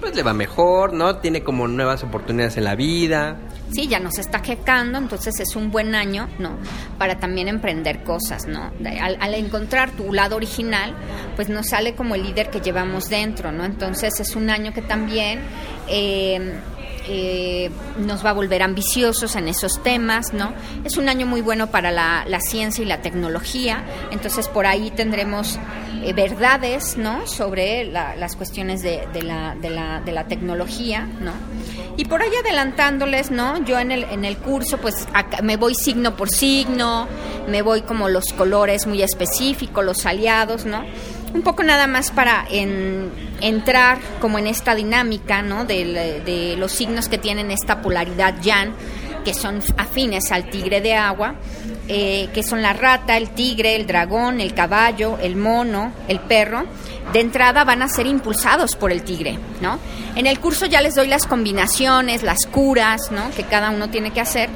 Pues 0.00 0.14
le 0.14 0.22
va 0.22 0.32
mejor, 0.32 0.92
¿no? 0.92 1.16
Tiene 1.16 1.42
como 1.42 1.66
nuevas 1.66 2.02
oportunidades 2.04 2.56
en 2.56 2.64
la 2.64 2.76
vida. 2.76 3.36
Sí, 3.72 3.88
ya 3.88 4.00
nos 4.00 4.18
está 4.18 4.42
quecando, 4.42 4.98
entonces 4.98 5.38
es 5.40 5.56
un 5.56 5.70
buen 5.70 5.94
año, 5.94 6.28
¿no? 6.38 6.58
Para 6.98 7.18
también 7.18 7.48
emprender 7.48 8.02
cosas, 8.04 8.46
¿no? 8.46 8.70
Al, 9.00 9.18
al 9.20 9.34
encontrar 9.34 9.90
tu 9.92 10.12
lado 10.12 10.36
original, 10.36 10.94
pues 11.36 11.48
nos 11.48 11.68
sale 11.68 11.94
como 11.94 12.14
el 12.14 12.22
líder 12.22 12.50
que 12.50 12.60
llevamos 12.60 13.08
dentro, 13.08 13.52
¿no? 13.52 13.64
Entonces 13.64 14.18
es 14.20 14.36
un 14.36 14.50
año 14.50 14.72
que 14.72 14.82
también 14.82 15.40
eh, 15.88 16.60
eh, 17.10 17.70
nos 17.98 18.24
va 18.24 18.30
a 18.30 18.32
volver 18.34 18.62
ambiciosos 18.62 19.34
en 19.36 19.48
esos 19.48 19.82
temas, 19.82 20.34
¿no? 20.34 20.52
Es 20.84 20.98
un 20.98 21.08
año 21.08 21.26
muy 21.26 21.40
bueno 21.40 21.68
para 21.68 21.90
la, 21.90 22.24
la 22.26 22.40
ciencia 22.40 22.84
y 22.84 22.86
la 22.86 23.00
tecnología, 23.00 23.82
entonces 24.10 24.46
por 24.46 24.66
ahí 24.66 24.90
tendremos 24.90 25.58
eh, 26.02 26.12
verdades, 26.12 26.98
¿no? 26.98 27.26
Sobre 27.26 27.84
las 27.86 28.36
cuestiones 28.36 28.82
de, 28.82 29.08
de, 29.14 29.22
la, 29.22 29.54
de, 29.54 29.70
la, 29.70 30.00
de 30.00 30.12
la 30.12 30.24
tecnología, 30.24 31.08
¿no? 31.20 31.32
Y 31.98 32.04
por 32.04 32.22
ahí 32.22 32.30
adelantándoles, 32.44 33.32
¿no? 33.32 33.62
Yo 33.64 33.76
en 33.80 33.90
el, 33.90 34.04
en 34.04 34.24
el 34.24 34.36
curso, 34.36 34.78
pues 34.78 35.08
me 35.42 35.56
voy 35.56 35.74
signo 35.74 36.16
por 36.16 36.30
signo, 36.30 37.08
me 37.48 37.60
voy 37.60 37.82
como 37.82 38.08
los 38.08 38.32
colores 38.32 38.86
muy 38.86 39.02
específicos, 39.02 39.84
los 39.84 40.06
aliados, 40.06 40.64
¿no? 40.64 40.84
Un 41.34 41.42
poco 41.42 41.64
nada 41.64 41.88
más 41.88 42.12
para 42.12 42.46
entrar 43.40 43.98
como 44.20 44.38
en 44.38 44.46
esta 44.46 44.76
dinámica, 44.76 45.42
¿no? 45.42 45.64
De, 45.64 46.22
de 46.24 46.54
los 46.56 46.70
signos 46.70 47.08
que 47.08 47.18
tienen 47.18 47.50
esta 47.50 47.82
polaridad 47.82 48.40
yan, 48.42 48.76
que 49.24 49.34
son 49.34 49.60
afines 49.76 50.30
al 50.30 50.48
tigre 50.50 50.80
de 50.80 50.94
agua, 50.94 51.34
eh, 51.88 52.28
que 52.34 52.42
son 52.42 52.62
la 52.62 52.74
rata, 52.74 53.16
el 53.16 53.30
tigre, 53.30 53.74
el 53.74 53.86
dragón, 53.86 54.40
el 54.40 54.54
caballo, 54.54 55.18
el 55.22 55.36
mono, 55.36 55.92
el 56.06 56.20
perro 56.20 56.64
de 57.12 57.20
entrada 57.20 57.64
van 57.64 57.82
a 57.82 57.88
ser 57.88 58.06
impulsados 58.06 58.76
por 58.76 58.92
el 58.92 59.02
tigre, 59.02 59.38
¿no? 59.60 59.78
En 60.14 60.26
el 60.26 60.38
curso 60.40 60.66
ya 60.66 60.80
les 60.80 60.94
doy 60.94 61.08
las 61.08 61.26
combinaciones, 61.26 62.22
las 62.22 62.46
curas, 62.46 63.10
¿no? 63.10 63.30
Que 63.30 63.44
cada 63.44 63.70
uno 63.70 63.88
tiene 63.88 64.10
que 64.10 64.20
hacer. 64.20 64.50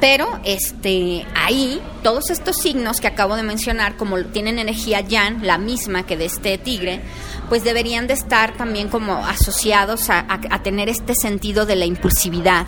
Pero 0.00 0.40
este 0.44 1.26
ahí 1.34 1.80
todos 2.02 2.30
estos 2.30 2.56
signos 2.56 3.00
que 3.00 3.06
acabo 3.06 3.36
de 3.36 3.42
mencionar, 3.42 3.96
como 3.96 4.18
tienen 4.24 4.58
energía 4.58 5.00
yan, 5.00 5.46
la 5.46 5.58
misma 5.58 6.04
que 6.04 6.16
de 6.16 6.24
este 6.24 6.56
tigre, 6.56 7.00
pues 7.48 7.64
deberían 7.64 8.06
de 8.06 8.14
estar 8.14 8.54
también 8.54 8.88
como 8.88 9.14
asociados 9.14 10.08
a 10.08 10.62
tener 10.62 10.88
este 10.88 11.14
sentido 11.14 11.66
de 11.66 11.76
la 11.76 11.84
impulsividad, 11.84 12.66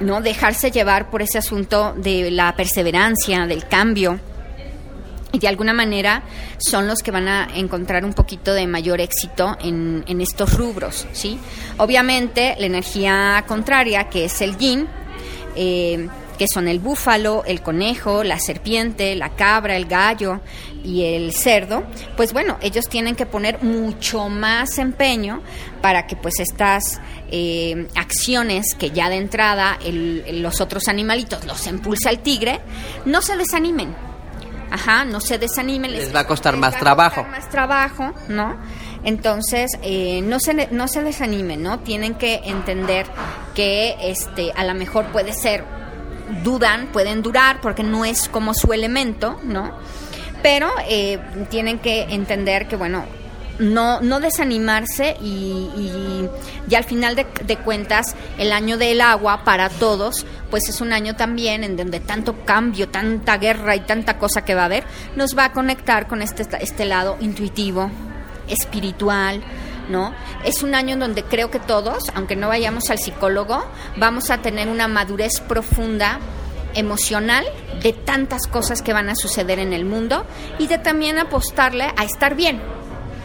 no 0.00 0.20
dejarse 0.20 0.70
llevar 0.70 1.10
por 1.10 1.22
ese 1.22 1.38
asunto 1.38 1.94
de 1.96 2.30
la 2.30 2.54
perseverancia, 2.56 3.46
del 3.46 3.66
cambio 3.66 4.18
y 5.32 5.38
de 5.38 5.48
alguna 5.48 5.72
manera 5.72 6.22
son 6.58 6.86
los 6.86 7.00
que 7.00 7.10
van 7.10 7.28
a 7.28 7.48
encontrar 7.54 8.04
un 8.04 8.12
poquito 8.12 8.52
de 8.52 8.66
mayor 8.66 9.00
éxito 9.00 9.56
en, 9.62 10.04
en 10.08 10.20
estos 10.20 10.54
rubros, 10.54 11.06
¿sí? 11.12 11.38
Obviamente 11.78 12.56
la 12.58 12.66
energía 12.66 13.44
contraria, 13.46 14.08
que 14.08 14.24
es 14.24 14.40
el 14.40 14.56
yin, 14.56 14.88
eh, 15.54 16.08
que 16.40 16.48
son 16.48 16.68
el 16.68 16.78
búfalo, 16.78 17.44
el 17.44 17.60
conejo, 17.60 18.24
la 18.24 18.38
serpiente, 18.38 19.14
la 19.14 19.28
cabra, 19.28 19.76
el 19.76 19.84
gallo 19.84 20.40
y 20.82 21.04
el 21.04 21.34
cerdo, 21.34 21.82
pues 22.16 22.32
bueno, 22.32 22.56
ellos 22.62 22.88
tienen 22.88 23.14
que 23.14 23.26
poner 23.26 23.62
mucho 23.62 24.30
más 24.30 24.78
empeño 24.78 25.42
para 25.82 26.06
que 26.06 26.16
pues 26.16 26.40
estas 26.40 26.98
eh, 27.30 27.86
acciones 27.94 28.74
que 28.74 28.90
ya 28.90 29.10
de 29.10 29.16
entrada 29.16 29.78
los 30.32 30.62
otros 30.62 30.88
animalitos 30.88 31.44
los 31.44 31.66
impulsa 31.66 32.08
el 32.08 32.20
tigre, 32.20 32.60
no 33.04 33.20
se 33.20 33.36
desanimen, 33.36 33.94
ajá, 34.70 35.04
no 35.04 35.20
se 35.20 35.36
desanimen. 35.36 35.92
Les, 35.92 36.14
va 36.14 36.20
a 36.20 36.26
costar 36.26 36.56
más 36.56 36.78
trabajo. 36.78 37.22
Más 37.24 37.50
trabajo, 37.50 38.14
¿no? 38.28 38.56
Entonces, 39.04 39.72
eh, 39.82 40.22
no, 40.22 40.40
se, 40.40 40.68
no 40.70 40.88
se 40.88 41.02
desanimen, 41.02 41.62
¿no? 41.62 41.80
Tienen 41.80 42.14
que 42.14 42.40
entender 42.44 43.06
que 43.54 43.96
este, 44.00 44.52
a 44.56 44.64
lo 44.64 44.72
mejor 44.72 45.04
puede 45.12 45.34
ser, 45.34 45.64
dudan, 46.42 46.88
pueden 46.92 47.22
durar 47.22 47.60
porque 47.60 47.82
no 47.82 48.04
es 48.04 48.28
como 48.28 48.54
su 48.54 48.72
elemento, 48.72 49.38
¿no? 49.44 49.78
Pero 50.42 50.70
eh, 50.88 51.18
tienen 51.50 51.78
que 51.78 52.02
entender 52.02 52.66
que, 52.66 52.76
bueno, 52.76 53.04
no, 53.60 54.00
no 54.00 54.20
desanimarse 54.20 55.16
y, 55.20 56.28
y, 56.68 56.74
al 56.74 56.84
final 56.84 57.14
de, 57.14 57.56
cuentas 57.56 58.14
el 58.38 58.52
año 58.52 58.78
del 58.78 59.00
agua 59.00 59.44
para 59.44 59.68
todos 59.68 60.24
pues 60.50 60.68
es 60.68 60.80
un 60.80 60.92
año 60.92 61.14
también 61.14 61.62
en 61.62 61.76
donde 61.76 62.00
tanto 62.00 62.44
cambio, 62.44 62.88
tanta 62.88 63.36
guerra 63.36 63.76
y 63.76 63.80
tanta 63.80 64.18
cosa 64.18 64.44
que 64.44 64.54
va 64.54 64.62
a 64.62 64.64
haber 64.66 64.84
nos 65.14 65.36
va 65.36 65.46
a 65.46 65.52
conectar 65.52 66.08
con 66.08 66.22
este, 66.22 66.46
este 66.60 66.86
lado 66.86 67.18
intuitivo, 67.20 67.90
espiritual, 68.48 69.42
¿no? 69.90 70.14
Es 70.44 70.62
un 70.62 70.74
año 70.74 70.94
en 70.94 71.00
donde 71.00 71.24
creo 71.24 71.50
que 71.50 71.60
todos, 71.60 72.04
aunque 72.14 72.36
no 72.36 72.48
vayamos 72.48 72.90
al 72.90 72.98
psicólogo, 72.98 73.64
vamos 73.96 74.30
a 74.30 74.38
tener 74.38 74.68
una 74.68 74.88
madurez 74.88 75.40
profunda 75.40 76.18
emocional 76.74 77.44
de 77.82 77.92
tantas 77.92 78.46
cosas 78.46 78.82
que 78.82 78.92
van 78.92 79.08
a 79.08 79.16
suceder 79.16 79.58
en 79.58 79.72
el 79.72 79.84
mundo 79.84 80.24
y 80.58 80.66
de 80.66 80.78
también 80.78 81.18
apostarle 81.18 81.92
a 81.96 82.04
estar 82.04 82.34
bien, 82.34 82.60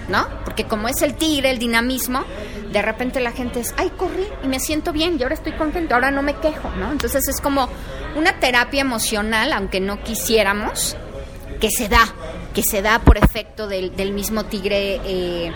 ¿no? 0.10 0.28
Porque 0.43 0.65
como 0.65 0.88
es 0.88 1.01
el 1.01 1.15
tigre, 1.15 1.51
el 1.51 1.60
dinamismo, 1.60 2.23
de 2.71 2.82
repente 2.82 3.19
la 3.19 3.32
gente 3.32 3.60
es, 3.60 3.73
ay, 3.78 3.91
corrí 3.95 4.25
y 4.43 4.47
me 4.47 4.60
siento 4.60 4.91
bien 4.91 5.17
y 5.19 5.23
ahora 5.23 5.36
estoy 5.36 5.54
contento, 5.54 5.93
ahora 5.95 6.12
no 6.12 6.21
me 6.21 6.36
quejo, 6.36 6.69
¿no? 6.78 6.91
Entonces 6.91 7.28
es 7.28 7.39
como 7.39 7.69
una 8.15 8.39
terapia 8.39 8.82
emocional, 8.82 9.54
aunque 9.54 9.80
no 9.80 10.01
quisiéramos, 10.04 10.97
que 11.60 11.69
se 11.69 11.88
da, 11.88 12.13
que 12.54 12.63
se 12.63 12.82
da 12.82 12.99
por 12.99 13.17
efecto 13.17 13.67
del, 13.67 14.12
mismo 14.12 14.45
tigre. 14.45 14.99
Eh, 15.06 15.51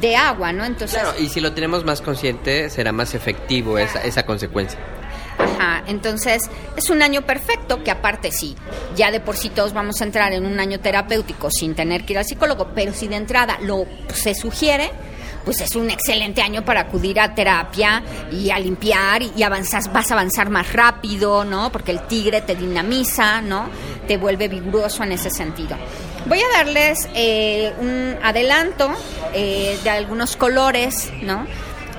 de 0.00 0.16
agua, 0.16 0.52
¿no? 0.52 0.64
Entonces, 0.64 0.98
claro, 0.98 1.18
y 1.18 1.28
si 1.28 1.40
lo 1.40 1.52
tenemos 1.52 1.84
más 1.84 2.00
consciente, 2.00 2.70
será 2.70 2.92
más 2.92 3.14
efectivo 3.14 3.78
esa, 3.78 4.00
esa 4.02 4.24
consecuencia. 4.24 4.78
Ajá, 5.38 5.82
entonces 5.86 6.42
es 6.76 6.90
un 6.90 7.02
año 7.02 7.22
perfecto 7.22 7.82
que 7.82 7.90
aparte 7.90 8.30
sí, 8.30 8.54
ya 8.94 9.10
de 9.10 9.20
por 9.20 9.36
sí 9.36 9.50
todos 9.50 9.72
vamos 9.72 10.00
a 10.00 10.04
entrar 10.04 10.32
en 10.32 10.46
un 10.46 10.60
año 10.60 10.78
terapéutico 10.78 11.50
sin 11.50 11.74
tener 11.74 12.04
que 12.04 12.12
ir 12.12 12.18
al 12.18 12.24
psicólogo, 12.24 12.68
pero 12.74 12.92
si 12.92 13.08
de 13.08 13.16
entrada 13.16 13.58
lo 13.60 13.86
se 14.12 14.34
sugiere, 14.34 14.92
pues 15.44 15.60
es 15.60 15.76
un 15.76 15.90
excelente 15.90 16.40
año 16.40 16.64
para 16.64 16.82
acudir 16.82 17.20
a 17.20 17.34
terapia 17.34 18.02
y 18.32 18.50
a 18.50 18.58
limpiar 18.58 19.22
y, 19.22 19.42
avanzar, 19.42 19.82
vas 19.92 20.10
a 20.10 20.14
avanzar 20.14 20.50
más 20.50 20.72
rápido, 20.72 21.44
¿no? 21.44 21.70
Porque 21.70 21.92
el 21.92 22.00
tigre 22.06 22.40
te 22.40 22.54
dinamiza, 22.54 23.42
¿no? 23.42 23.68
Te 24.08 24.16
vuelve 24.16 24.48
vigoroso 24.48 25.02
en 25.02 25.12
ese 25.12 25.30
sentido. 25.30 25.76
Voy 26.26 26.40
a 26.40 26.56
darles 26.56 27.08
eh, 27.14 27.72
un 27.78 28.16
adelanto 28.22 28.90
eh, 29.34 29.78
de 29.84 29.90
algunos 29.90 30.36
colores, 30.36 31.12
¿no? 31.22 31.46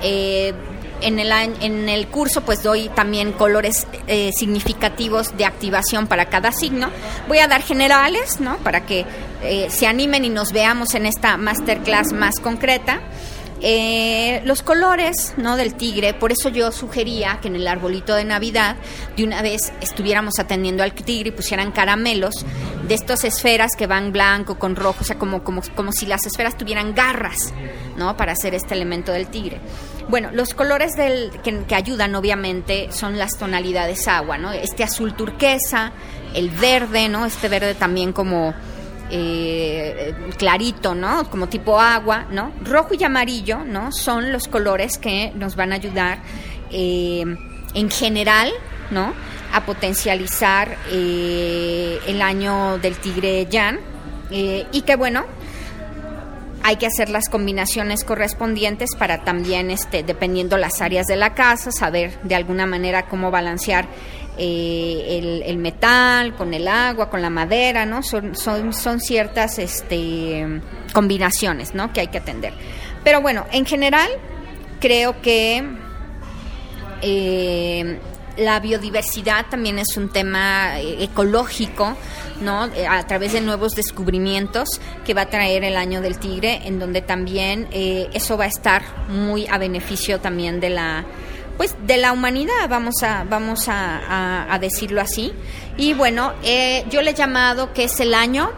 Eh, 0.02 0.52
en 1.00 1.18
el, 1.18 1.30
en 1.30 1.88
el 1.88 2.06
curso 2.08 2.40
pues 2.40 2.62
doy 2.62 2.88
también 2.88 3.32
colores 3.32 3.86
eh, 4.06 4.30
significativos 4.32 5.36
de 5.36 5.44
activación 5.44 6.06
para 6.06 6.26
cada 6.26 6.52
signo. 6.52 6.90
Voy 7.28 7.38
a 7.38 7.48
dar 7.48 7.62
generales, 7.62 8.40
¿no? 8.40 8.56
Para 8.58 8.86
que 8.86 9.04
eh, 9.42 9.68
se 9.70 9.86
animen 9.86 10.24
y 10.24 10.30
nos 10.30 10.52
veamos 10.52 10.94
en 10.94 11.06
esta 11.06 11.36
masterclass 11.36 12.12
más 12.12 12.40
concreta. 12.40 13.00
Eh, 13.62 14.42
los 14.44 14.62
colores 14.62 15.32
no 15.38 15.56
del 15.56 15.74
tigre, 15.74 16.12
por 16.12 16.30
eso 16.30 16.50
yo 16.50 16.70
sugería 16.72 17.38
que 17.40 17.48
en 17.48 17.56
el 17.56 17.66
arbolito 17.66 18.14
de 18.14 18.24
Navidad 18.24 18.76
de 19.16 19.24
una 19.24 19.40
vez 19.40 19.72
estuviéramos 19.80 20.38
atendiendo 20.38 20.82
al 20.82 20.92
tigre 20.92 21.30
y 21.30 21.32
pusieran 21.32 21.72
caramelos 21.72 22.44
de 22.86 22.94
estas 22.94 23.24
esferas 23.24 23.72
que 23.76 23.86
van 23.86 24.12
blanco 24.12 24.58
con 24.58 24.76
rojo, 24.76 24.98
o 25.00 25.04
sea, 25.04 25.18
como, 25.18 25.42
como, 25.42 25.62
como 25.74 25.92
si 25.92 26.04
las 26.06 26.26
esferas 26.26 26.56
tuvieran 26.58 26.94
garras, 26.94 27.54
¿no? 27.96 28.16
Para 28.16 28.32
hacer 28.32 28.54
este 28.54 28.74
elemento 28.74 29.12
del 29.12 29.28
tigre. 29.28 29.60
Bueno, 30.08 30.30
los 30.32 30.54
colores 30.54 30.92
del, 30.92 31.30
que, 31.42 31.74
ayudan 31.74 32.14
obviamente 32.14 32.92
son 32.92 33.18
las 33.18 33.38
tonalidades 33.38 34.06
agua, 34.06 34.38
¿no? 34.38 34.52
Este 34.52 34.84
azul 34.84 35.14
turquesa, 35.14 35.92
el 36.34 36.50
verde, 36.50 37.08
¿no? 37.08 37.26
Este 37.26 37.48
verde 37.48 37.74
también 37.74 38.12
como 38.12 38.54
eh, 39.10 40.14
clarito, 40.36 40.94
¿no? 40.94 41.28
Como 41.30 41.48
tipo 41.48 41.80
agua, 41.80 42.26
¿no? 42.30 42.52
Rojo 42.62 42.94
y 42.98 43.04
amarillo, 43.04 43.58
¿no? 43.64 43.92
Son 43.92 44.32
los 44.32 44.48
colores 44.48 44.98
que 44.98 45.32
nos 45.34 45.56
van 45.56 45.72
a 45.72 45.76
ayudar 45.76 46.18
eh, 46.70 47.24
en 47.74 47.90
general, 47.90 48.50
¿no? 48.90 49.12
A 49.52 49.64
potencializar 49.64 50.76
eh, 50.90 52.00
el 52.06 52.20
año 52.20 52.78
del 52.78 52.96
tigre 52.96 53.46
Yan. 53.46 53.78
y 54.30 54.82
que 54.82 54.96
bueno, 54.96 55.24
hay 56.66 56.76
que 56.76 56.86
hacer 56.86 57.10
las 57.10 57.28
combinaciones 57.28 58.02
correspondientes 58.02 58.96
para 58.96 59.22
también, 59.22 59.70
este, 59.70 60.02
dependiendo 60.02 60.56
las 60.56 60.80
áreas 60.80 61.06
de 61.06 61.14
la 61.14 61.32
casa, 61.32 61.70
saber 61.70 62.18
de 62.24 62.34
alguna 62.34 62.66
manera 62.66 63.06
cómo 63.06 63.30
balancear 63.30 63.86
eh, 64.38 65.42
el, 65.46 65.58
metal 65.58 66.34
con 66.34 66.54
el 66.54 66.68
agua, 66.68 67.08
con 67.10 67.22
la 67.22 67.30
madera, 67.30 67.86
¿no? 67.86 68.02
Son, 68.02 68.36
son, 68.36 68.72
son 68.72 69.00
ciertas 69.00 69.58
este, 69.58 70.60
combinaciones, 70.92 71.74
¿no? 71.74 71.92
Que 71.92 72.00
hay 72.00 72.08
que 72.08 72.18
atender. 72.18 72.52
Pero 73.04 73.20
bueno, 73.20 73.46
en 73.52 73.64
general 73.64 74.10
creo 74.80 75.20
que 75.22 75.64
eh, 77.02 77.98
la 78.36 78.60
biodiversidad 78.60 79.46
también 79.48 79.78
es 79.78 79.96
un 79.96 80.10
tema 80.10 80.78
eh, 80.80 81.04
ecológico, 81.04 81.96
¿no? 82.40 82.66
Eh, 82.66 82.86
a 82.86 83.06
través 83.06 83.32
de 83.32 83.40
nuevos 83.40 83.74
descubrimientos 83.74 84.80
que 85.04 85.14
va 85.14 85.22
a 85.22 85.30
traer 85.30 85.64
el 85.64 85.76
año 85.76 86.00
del 86.00 86.18
tigre, 86.18 86.60
en 86.64 86.78
donde 86.78 87.00
también 87.00 87.68
eh, 87.72 88.08
eso 88.12 88.36
va 88.36 88.44
a 88.44 88.48
estar 88.48 88.82
muy 89.08 89.46
a 89.46 89.58
beneficio 89.58 90.20
también 90.20 90.60
de 90.60 90.70
la 90.70 91.06
pues 91.56 91.74
de 91.86 91.96
la 91.96 92.12
humanidad 92.12 92.68
vamos 92.68 93.02
a 93.02 93.24
vamos 93.24 93.66
a, 93.68 94.58
decirlo 94.60 95.00
así. 95.00 95.32
Y 95.76 95.94
bueno 95.94 96.32
yo 96.90 97.02
le 97.02 97.10
he 97.10 97.14
llamado 97.14 97.72
que 97.72 97.84
es 97.84 98.00
el 98.00 98.14
año 98.14 98.50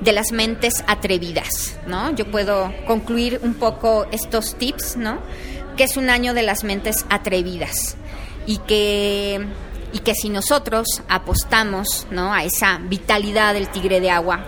de 0.00 0.12
las 0.12 0.32
mentes 0.32 0.82
atrevidas 0.88 1.78
no 1.86 2.12
yo 2.16 2.28
puedo 2.28 2.74
concluir 2.88 3.38
un 3.44 3.54
poco 3.54 4.06
estos 4.10 4.56
tips 4.56 4.96
no 4.96 5.20
que 5.76 5.84
es 5.84 5.96
un 5.96 6.10
año 6.10 6.34
de 6.34 6.42
las 6.42 6.64
mentes 6.64 7.06
atrevidas. 7.08 7.96
Y 8.46 8.58
que 8.58 9.46
y 9.92 9.98
que 9.98 10.14
si 10.14 10.30
nosotros 10.30 11.02
apostamos 11.08 12.06
¿no? 12.10 12.32
a 12.32 12.44
esa 12.44 12.78
vitalidad 12.78 13.54
del 13.54 13.68
tigre 13.68 14.00
de 14.00 14.10
agua, 14.10 14.44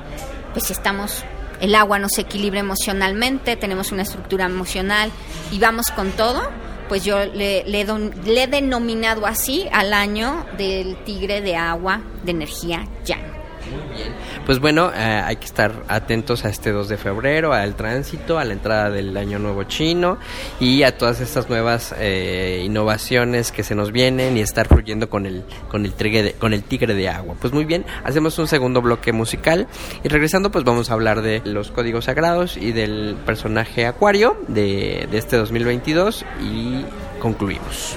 pues 0.52 0.70
estamos, 0.70 1.22
el 1.60 1.74
agua 1.74 1.98
nos 1.98 2.16
equilibra 2.18 2.60
emocionalmente, 2.60 3.56
tenemos 3.56 3.92
una 3.92 4.02
estructura 4.02 4.46
emocional 4.46 5.10
y 5.52 5.58
vamos 5.58 5.90
con 5.90 6.12
todo, 6.12 6.50
pues 6.94 7.04
yo 7.04 7.24
le, 7.24 7.64
le, 7.64 7.85
le 8.24 8.42
he 8.44 8.46
denominado 8.46 9.26
así 9.26 9.66
al 9.72 9.92
año 9.92 10.46
del 10.57 10.94
tigre 11.02 11.40
de 11.40 11.57
agua 11.57 12.00
de 12.22 12.30
energía 12.30 12.87
yang. 13.04 13.34
Muy 13.70 13.96
bien. 13.96 14.12
Pues 14.46 14.61
bueno, 14.61 14.90
eh, 14.94 15.22
hay 15.24 15.37
que 15.37 15.46
estar 15.46 15.85
atentos 15.88 16.44
a 16.44 16.48
este 16.48 16.70
2 16.70 16.88
de 16.88 16.96
febrero, 16.96 17.53
al 17.53 17.74
tránsito, 17.77 18.38
a 18.38 18.44
la 18.44 18.53
entrada 18.53 18.90
del 18.90 19.16
Año 19.16 19.38
Nuevo 19.38 19.64
Chino 19.64 20.18
y 20.61 20.83
a 20.83 20.96
todas 20.98 21.20
estas 21.20 21.48
nuevas 21.48 21.94
eh, 21.98 22.62
innovaciones 22.64 23.53
que 23.53 23.62
se 23.62 23.74
nos 23.74 23.92
vienen 23.92 24.37
y 24.37 24.40
estar 24.40 24.68
fluyendo 24.68 25.09
con 25.09 25.27
el, 25.27 25.44
con, 25.68 25.85
el 25.85 25.92
tigre 25.92 26.22
de, 26.22 26.33
con 26.33 26.53
el 26.53 26.62
tigre 26.62 26.94
de 26.94 27.09
agua. 27.09 27.37
Pues 27.40 27.53
muy 27.53 27.64
bien, 27.64 27.87
hacemos 28.05 28.38
un 28.38 28.48
segundo 28.48 28.83
bloque 28.83 29.12
musical 29.12 29.66
y 30.03 30.09
regresando 30.09 30.50
pues 30.50 30.64
vamos 30.64 30.90
a 30.90 30.94
hablar 30.94 31.22
de 31.22 31.40
los 31.44 31.70
códigos 31.70 32.05
sagrados 32.05 32.57
y 32.57 32.72
del 32.72 33.16
personaje 33.24 33.87
acuario 33.87 34.37
de, 34.48 35.09
de 35.11 35.18
este 35.18 35.37
2022 35.37 36.24
y 36.42 36.85
concluimos. 37.20 37.96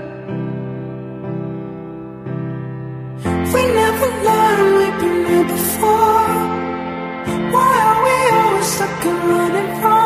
We 3.53 3.61
never 3.65 4.07
learned 4.27 4.69
we've 4.77 4.99
been 5.01 5.25
here 5.25 5.45
before. 5.45 6.35
Why 7.53 7.73
are 7.89 7.99
we 8.05 8.15
always 8.39 8.67
stuck 8.75 9.05
and 9.05 9.19
running 9.29 9.71
from 9.81 10.00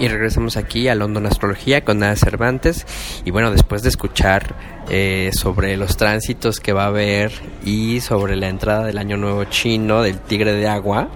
Y 0.00 0.08
regresamos 0.08 0.56
aquí 0.56 0.88
a 0.88 0.94
London 0.94 1.26
Astrología 1.26 1.84
con 1.84 1.98
Nada 1.98 2.16
Cervantes. 2.16 2.86
Y 3.26 3.32
bueno, 3.32 3.50
después 3.50 3.82
de 3.82 3.90
escuchar 3.90 4.54
eh, 4.88 5.30
sobre 5.34 5.76
los 5.76 5.98
tránsitos 5.98 6.58
que 6.58 6.72
va 6.72 6.84
a 6.84 6.86
haber 6.86 7.30
y 7.66 8.00
sobre 8.00 8.34
la 8.36 8.48
entrada 8.48 8.86
del 8.86 8.96
Año 8.96 9.18
Nuevo 9.18 9.44
Chino, 9.44 10.00
del 10.00 10.18
Tigre 10.18 10.54
de 10.54 10.66
Agua, 10.66 11.10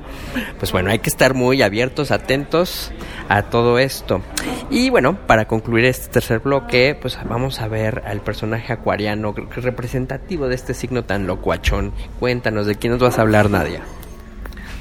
pues 0.59 0.71
bueno, 0.71 0.91
hay 0.91 0.99
que 0.99 1.09
estar 1.09 1.33
muy 1.33 1.63
abiertos, 1.63 2.11
atentos 2.11 2.93
a 3.31 3.45
todo 3.45 3.79
esto. 3.79 4.21
Y 4.69 4.91
bueno, 4.91 5.19
para 5.27 5.47
concluir 5.49 5.87
este 5.87 6.09
tercer 6.09 6.41
bloque, 6.41 6.95
pues 7.01 7.19
vamos 7.25 7.61
a 7.61 7.69
ver 7.69 8.03
al 8.05 8.21
personaje 8.21 8.71
acuariano 8.75 9.33
representativo 9.33 10.47
de 10.47 10.57
este 10.57 10.75
signo 10.75 11.05
tan 11.05 11.27
locuachón. 11.27 11.95
Cuéntanos, 12.21 12.67
¿de 12.67 12.75
quién 12.75 12.93
nos 12.93 13.01
vas 13.01 13.19
a 13.19 13.23
hablar, 13.23 13.49
Nadia? 13.49 13.81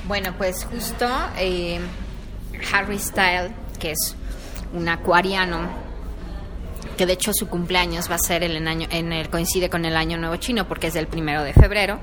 Bueno, 0.10 0.34
pues 0.38 0.66
justo 0.66 1.08
eh, 1.38 1.80
Harry 2.74 3.00
Styles, 3.00 3.52
que 3.84 3.92
es 3.92 4.16
un 4.74 4.88
acuariano, 4.88 5.68
que 6.98 7.06
de 7.06 7.14
hecho 7.14 7.34
su 7.34 7.50
cumpleaños 7.50 8.10
va 8.10 8.16
a 8.16 8.20
ser 8.20 8.42
el 8.42 8.56
en 8.56 8.70
año, 8.70 8.88
en 8.90 9.12
el, 9.12 9.30
coincide 9.30 9.70
con 9.70 9.84
el 9.84 9.98
año 9.98 10.18
nuevo 10.18 10.38
chino 10.38 10.70
porque 10.70 10.88
es 10.88 10.94
del 10.94 11.08
primero 11.08 11.44
de 11.44 11.52
febrero, 11.52 12.00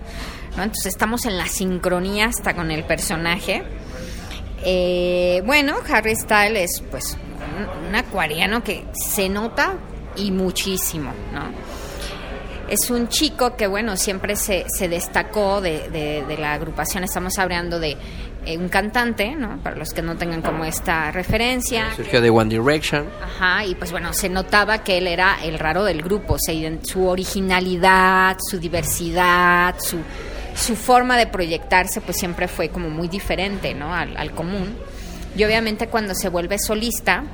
¿no? 0.59 0.63
Entonces 0.63 0.93
estamos 0.93 1.25
en 1.25 1.39
la 1.39 1.47
sincronía 1.47 2.27
hasta 2.27 2.55
con 2.55 2.71
el 2.71 2.85
personaje. 2.85 3.63
Eh, 4.63 5.43
bueno, 5.47 5.77
Harry 5.89 6.15
Styles 6.17 6.65
es 6.65 6.83
pues 6.91 7.17
un, 7.89 7.95
acuariano 7.95 8.63
que 8.63 8.85
se 8.93 9.31
nota 9.31 9.79
y 10.17 10.33
muchísimo, 10.33 11.13
¿no? 11.33 11.81
es 12.69 12.89
un 12.89 13.09
chico 13.09 13.57
que, 13.57 13.67
bueno, 13.67 13.97
siempre 13.97 14.37
se, 14.37 14.65
se 14.69 14.89
destacó 14.89 15.61
de, 15.61 15.89
de, 15.89 16.25
de, 16.25 16.39
la 16.39 16.53
agrupación. 16.53 17.03
Estamos 17.03 17.37
hablando 17.41 17.81
de 17.81 17.97
eh, 18.47 18.57
un 18.57 18.69
cantante, 18.69 19.35
¿no? 19.35 19.59
Para 19.63 19.77
los 19.77 19.91
que 19.91 20.03
no 20.03 20.17
tengan 20.17 20.43
como 20.43 20.65
esta 20.65 21.11
referencia. 21.11 21.95
Surgió 21.95 22.21
de 22.21 22.31
One 22.31 22.51
Direction. 22.51 23.07
Ajá, 23.23 23.65
y 23.65 23.75
pues 23.75 23.91
bueno, 23.93 24.13
se 24.13 24.29
notaba 24.29 24.83
que 24.83 24.99
él 24.99 25.07
era 25.07 25.37
el 25.43 25.59
raro 25.59 25.85
del 25.85 26.03
grupo. 26.03 26.37
Se, 26.39 26.79
su 26.83 27.07
originalidad, 27.07 28.37
su 28.41 28.59
diversidad, 28.59 29.75
su, 29.79 29.99
su 30.55 30.77
forma 30.77 31.17
de 31.17 31.27
proyectarse, 31.27 32.01
pues 32.01 32.17
siempre 32.17 32.49
fue 32.49 32.71
como 32.71 32.89
muy 32.89 33.09
diferente, 33.09 33.75
¿no? 33.75 33.95
Al, 33.95 34.17
al 34.17 34.33
común. 34.33 34.75
Y 35.37 35.45
obviamente 35.45 35.89
cuando 35.89 36.15
se 36.15 36.29
vuelve 36.29 36.59
solista, 36.59 37.25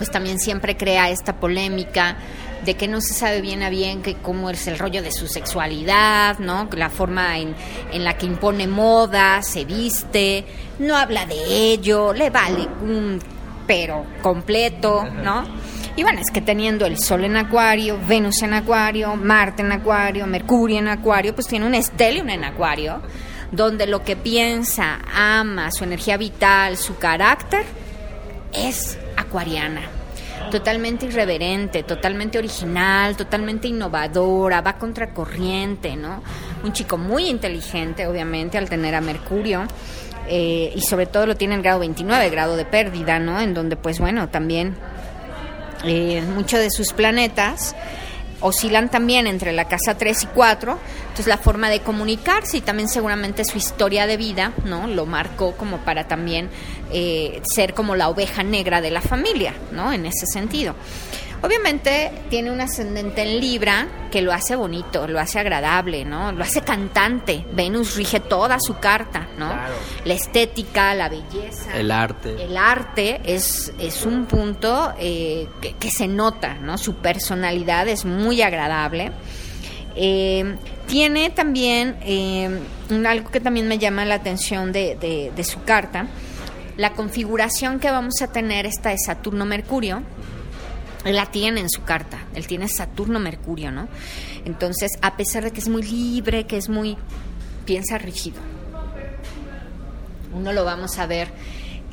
pues 0.00 0.10
también 0.10 0.38
siempre 0.38 0.78
crea 0.78 1.10
esta 1.10 1.34
polémica 1.34 2.16
de 2.64 2.72
que 2.72 2.88
no 2.88 3.02
se 3.02 3.12
sabe 3.12 3.42
bien 3.42 3.62
a 3.62 3.68
bien 3.68 4.00
que 4.00 4.14
cómo 4.14 4.48
es 4.48 4.66
el 4.66 4.78
rollo 4.78 5.02
de 5.02 5.12
su 5.12 5.26
sexualidad, 5.26 6.38
¿no? 6.38 6.70
La 6.74 6.88
forma 6.88 7.36
en, 7.36 7.54
en 7.92 8.02
la 8.02 8.16
que 8.16 8.24
impone 8.24 8.66
moda, 8.66 9.42
se 9.42 9.66
viste, 9.66 10.46
no 10.78 10.96
habla 10.96 11.26
de 11.26 11.34
ello, 11.34 12.14
le 12.14 12.30
vale 12.30 12.66
un 12.80 13.20
pero 13.66 14.06
completo, 14.22 15.04
¿no? 15.22 15.44
Y 15.96 16.02
bueno, 16.02 16.20
es 16.20 16.30
que 16.30 16.40
teniendo 16.40 16.86
el 16.86 16.96
Sol 16.96 17.24
en 17.24 17.36
Acuario, 17.36 17.98
Venus 18.08 18.40
en 18.40 18.54
Acuario, 18.54 19.16
Marte 19.16 19.60
en 19.60 19.72
Acuario, 19.72 20.26
Mercurio 20.26 20.78
en 20.78 20.88
Acuario, 20.88 21.34
pues 21.34 21.46
tiene 21.46 21.66
un 21.66 21.74
estelium 21.74 22.30
en 22.30 22.44
Acuario, 22.44 23.02
donde 23.52 23.86
lo 23.86 24.02
que 24.02 24.16
piensa, 24.16 25.00
ama, 25.14 25.70
su 25.70 25.84
energía 25.84 26.16
vital, 26.16 26.78
su 26.78 26.96
carácter, 26.96 27.66
es 28.52 28.98
acuariana 29.20 29.82
totalmente 30.50 31.06
irreverente, 31.06 31.82
totalmente 31.82 32.38
original, 32.38 33.16
totalmente 33.16 33.68
innovadora, 33.68 34.60
va 34.60 34.74
contracorriente, 34.74 35.96
¿no? 35.96 36.22
Un 36.64 36.72
chico 36.72 36.98
muy 36.98 37.28
inteligente, 37.28 38.06
obviamente, 38.06 38.58
al 38.58 38.68
tener 38.68 38.94
a 38.94 39.00
Mercurio. 39.00 39.66
Eh, 40.28 40.72
y 40.76 40.80
sobre 40.82 41.06
todo 41.06 41.26
lo 41.26 41.36
tiene 41.36 41.54
en 41.54 41.62
grado 41.62 41.80
29, 41.80 42.30
grado 42.30 42.56
de 42.56 42.64
pérdida, 42.64 43.18
¿no? 43.18 43.40
En 43.40 43.54
donde, 43.54 43.76
pues 43.76 43.98
bueno, 43.98 44.28
también 44.28 44.76
eh, 45.84 46.22
muchos 46.34 46.60
de 46.60 46.70
sus 46.70 46.92
planetas 46.92 47.74
oscilan 48.40 48.90
también 48.90 49.26
entre 49.26 49.52
la 49.52 49.66
casa 49.66 49.96
3 49.96 50.22
y 50.24 50.26
4, 50.26 50.78
entonces 51.02 51.26
la 51.26 51.38
forma 51.38 51.70
de 51.70 51.80
comunicarse 51.80 52.58
y 52.58 52.60
también 52.60 52.88
seguramente 52.88 53.44
su 53.44 53.58
historia 53.58 54.06
de 54.06 54.16
vida, 54.16 54.52
¿no? 54.64 54.86
Lo 54.86 55.06
marcó 55.06 55.56
como 55.56 55.78
para 55.78 56.08
también 56.08 56.48
eh, 56.92 57.40
ser 57.54 57.74
como 57.74 57.96
la 57.96 58.08
oveja 58.08 58.42
negra 58.42 58.80
de 58.80 58.90
la 58.90 59.00
familia, 59.00 59.54
¿no? 59.72 59.92
En 59.92 60.06
ese 60.06 60.26
sentido. 60.26 60.74
Obviamente 61.42 62.10
tiene 62.28 62.50
un 62.50 62.60
ascendente 62.60 63.22
en 63.22 63.40
Libra 63.40 63.88
que 64.10 64.20
lo 64.20 64.32
hace 64.32 64.56
bonito, 64.56 65.08
lo 65.08 65.18
hace 65.18 65.38
agradable, 65.38 66.04
¿no? 66.04 66.32
Lo 66.32 66.44
hace 66.44 66.60
cantante. 66.60 67.46
Venus 67.52 67.96
rige 67.96 68.20
toda 68.20 68.58
su 68.60 68.78
carta, 68.78 69.28
¿no? 69.38 69.48
Claro. 69.48 69.74
La 70.04 70.14
estética, 70.14 70.94
la 70.94 71.08
belleza. 71.08 71.74
El 71.74 71.90
arte. 71.90 72.44
El 72.44 72.56
arte 72.58 73.20
es, 73.24 73.72
es 73.78 74.04
un 74.04 74.26
punto 74.26 74.92
eh, 74.98 75.48
que, 75.62 75.72
que, 75.74 75.90
se 75.90 76.08
nota, 76.08 76.54
¿no? 76.54 76.76
Su 76.76 76.96
personalidad 76.96 77.88
es 77.88 78.04
muy 78.04 78.42
agradable. 78.42 79.12
Eh, 79.96 80.56
tiene 80.86 81.30
también 81.30 81.96
eh, 82.02 82.50
algo 83.06 83.30
que 83.30 83.40
también 83.40 83.66
me 83.66 83.78
llama 83.78 84.04
la 84.04 84.16
atención 84.16 84.72
de, 84.72 84.96
de, 84.96 85.32
de 85.34 85.44
su 85.44 85.62
carta. 85.62 86.06
La 86.76 86.92
configuración 86.92 87.78
que 87.78 87.90
vamos 87.90 88.20
a 88.22 88.28
tener 88.28 88.66
esta 88.66 88.90
de 88.90 88.98
Saturno-Mercurio 88.98 90.02
él 91.04 91.16
la 91.16 91.26
tiene 91.26 91.60
en 91.60 91.70
su 91.70 91.82
carta, 91.82 92.18
él 92.34 92.46
tiene 92.46 92.68
Saturno-Mercurio, 92.68 93.70
¿no? 93.70 93.88
Entonces, 94.44 94.92
a 95.02 95.16
pesar 95.16 95.44
de 95.44 95.52
que 95.52 95.60
es 95.60 95.68
muy 95.68 95.82
libre, 95.82 96.46
que 96.46 96.56
es 96.56 96.68
muy, 96.68 96.96
piensa 97.64 97.98
rígido. 97.98 98.40
Uno 100.32 100.52
lo 100.52 100.64
vamos 100.64 100.98
a 100.98 101.06
ver. 101.06 101.28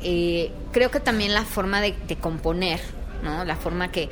Eh, 0.02 0.52
creo 0.72 0.90
que 0.90 1.00
también 1.00 1.34
la 1.34 1.44
forma 1.44 1.80
de, 1.80 1.94
de 2.06 2.16
componer, 2.16 2.80
¿no? 3.22 3.44
La 3.44 3.56
forma 3.56 3.90
que, 3.90 4.08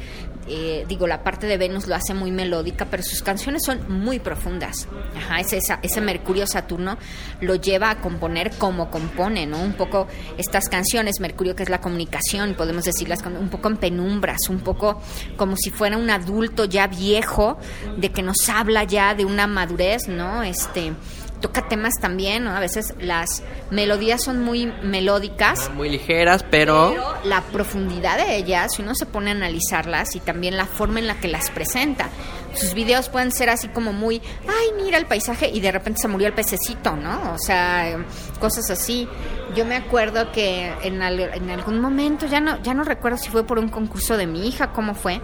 eh, 0.48 0.84
digo, 0.88 1.06
la 1.06 1.22
parte 1.22 1.46
de 1.46 1.56
Venus 1.56 1.86
lo 1.86 1.94
hace 1.94 2.14
muy 2.14 2.30
melódica, 2.30 2.86
pero 2.86 3.02
sus 3.02 3.22
canciones 3.22 3.62
son 3.64 3.80
muy 3.88 4.18
profundas. 4.18 4.88
Ajá, 5.16 5.40
ese, 5.40 5.58
ese 5.82 6.00
Mercurio 6.00 6.46
Saturno 6.46 6.98
lo 7.40 7.56
lleva 7.56 7.90
a 7.90 8.00
componer 8.00 8.52
como 8.58 8.90
compone, 8.90 9.46
¿no? 9.46 9.60
Un 9.60 9.74
poco 9.74 10.06
estas 10.38 10.68
canciones, 10.68 11.20
Mercurio 11.20 11.56
que 11.56 11.62
es 11.62 11.68
la 11.68 11.80
comunicación, 11.80 12.54
podemos 12.54 12.84
decirlas 12.84 13.22
un 13.26 13.48
poco 13.48 13.68
en 13.68 13.76
penumbras, 13.76 14.48
un 14.48 14.60
poco 14.60 15.00
como 15.36 15.56
si 15.56 15.70
fuera 15.70 15.96
un 15.96 16.10
adulto 16.10 16.64
ya 16.64 16.86
viejo, 16.86 17.58
de 17.96 18.10
que 18.10 18.22
nos 18.22 18.48
habla 18.48 18.84
ya 18.84 19.14
de 19.14 19.24
una 19.24 19.46
madurez, 19.46 20.08
¿no? 20.08 20.42
Este 20.42 20.92
toca 21.40 21.68
temas 21.68 21.94
también, 22.00 22.44
¿no? 22.44 22.50
A 22.50 22.60
veces 22.60 22.94
las 22.98 23.42
melodías 23.70 24.22
son 24.22 24.42
muy 24.42 24.66
melódicas. 24.82 25.70
Muy 25.70 25.88
ligeras, 25.88 26.44
pero... 26.50 26.90
pero... 26.90 27.14
la 27.24 27.42
profundidad 27.42 28.16
de 28.16 28.36
ellas, 28.36 28.74
si 28.74 28.82
uno 28.82 28.94
se 28.94 29.06
pone 29.06 29.30
a 29.30 29.34
analizarlas 29.34 30.16
y 30.16 30.20
también 30.20 30.56
la 30.56 30.66
forma 30.66 30.98
en 30.98 31.06
la 31.06 31.20
que 31.20 31.28
las 31.28 31.50
presenta. 31.50 32.08
Sus 32.54 32.72
videos 32.72 33.10
pueden 33.10 33.32
ser 33.32 33.50
así 33.50 33.68
como 33.68 33.92
muy, 33.92 34.22
ay, 34.48 34.82
mira 34.82 34.96
el 34.96 35.06
paisaje 35.06 35.50
y 35.52 35.60
de 35.60 35.72
repente 35.72 36.00
se 36.00 36.08
murió 36.08 36.26
el 36.26 36.32
pececito, 36.32 36.96
¿no? 36.96 37.34
O 37.34 37.38
sea, 37.38 37.98
cosas 38.40 38.70
así. 38.70 39.06
Yo 39.54 39.66
me 39.66 39.76
acuerdo 39.76 40.32
que 40.32 40.72
en, 40.82 41.02
al, 41.02 41.20
en 41.20 41.50
algún 41.50 41.80
momento, 41.80 42.26
ya 42.26 42.40
no, 42.40 42.62
ya 42.62 42.72
no 42.72 42.82
recuerdo 42.82 43.18
si 43.18 43.28
fue 43.28 43.46
por 43.46 43.58
un 43.58 43.68
concurso 43.68 44.16
de 44.16 44.26
mi 44.26 44.48
hija, 44.48 44.72
cómo 44.72 44.94
fue. 44.94 45.20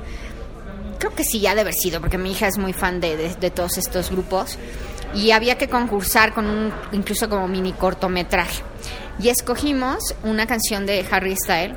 Creo 0.98 1.14
que 1.14 1.24
sí, 1.24 1.40
ya 1.40 1.54
de 1.54 1.62
haber 1.62 1.74
sido, 1.74 2.00
porque 2.00 2.18
mi 2.18 2.32
hija 2.32 2.46
es 2.46 2.58
muy 2.58 2.72
fan 2.72 3.00
de, 3.00 3.16
de, 3.16 3.34
de 3.34 3.50
todos 3.50 3.78
estos 3.78 4.10
grupos 4.10 4.58
y 5.14 5.30
había 5.30 5.58
que 5.58 5.68
concursar 5.68 6.32
con 6.32 6.46
un 6.46 6.72
incluso 6.92 7.28
como 7.28 7.48
mini 7.48 7.72
cortometraje. 7.72 8.62
Y 9.20 9.28
escogimos 9.28 10.14
una 10.22 10.46
canción 10.46 10.86
de 10.86 11.06
Harry 11.10 11.36
Styles 11.36 11.76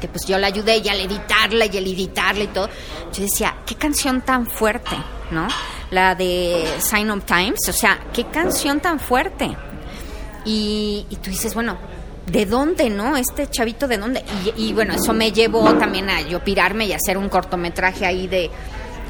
que 0.00 0.08
pues 0.08 0.24
yo 0.26 0.38
la 0.38 0.48
ayudé 0.48 0.80
ya 0.82 0.92
al 0.92 1.00
editarla 1.00 1.66
y 1.66 1.76
el 1.76 1.86
editarla 1.86 2.44
y 2.44 2.46
todo. 2.48 2.68
Yo 3.12 3.22
decía, 3.22 3.58
qué 3.66 3.76
canción 3.76 4.22
tan 4.22 4.46
fuerte, 4.46 4.96
¿no? 5.30 5.46
La 5.90 6.14
de 6.14 6.64
Sign 6.80 7.10
of 7.10 7.24
Times, 7.24 7.68
o 7.68 7.72
sea, 7.72 8.00
qué 8.12 8.24
canción 8.24 8.80
tan 8.80 8.98
fuerte. 8.98 9.56
Y, 10.44 11.06
y 11.10 11.16
tú 11.16 11.30
dices, 11.30 11.54
bueno, 11.54 11.76
¿de 12.26 12.46
dónde, 12.46 12.88
no? 12.88 13.16
Este 13.16 13.48
chavito, 13.48 13.86
¿de 13.86 13.98
dónde? 13.98 14.24
Y, 14.56 14.68
y 14.68 14.72
bueno, 14.72 14.94
eso 14.94 15.12
me 15.12 15.32
llevó 15.32 15.74
también 15.74 16.08
a 16.08 16.22
yo 16.22 16.42
pirarme 16.42 16.86
y 16.86 16.92
hacer 16.92 17.18
un 17.18 17.28
cortometraje 17.28 18.06
ahí 18.06 18.26
de 18.26 18.50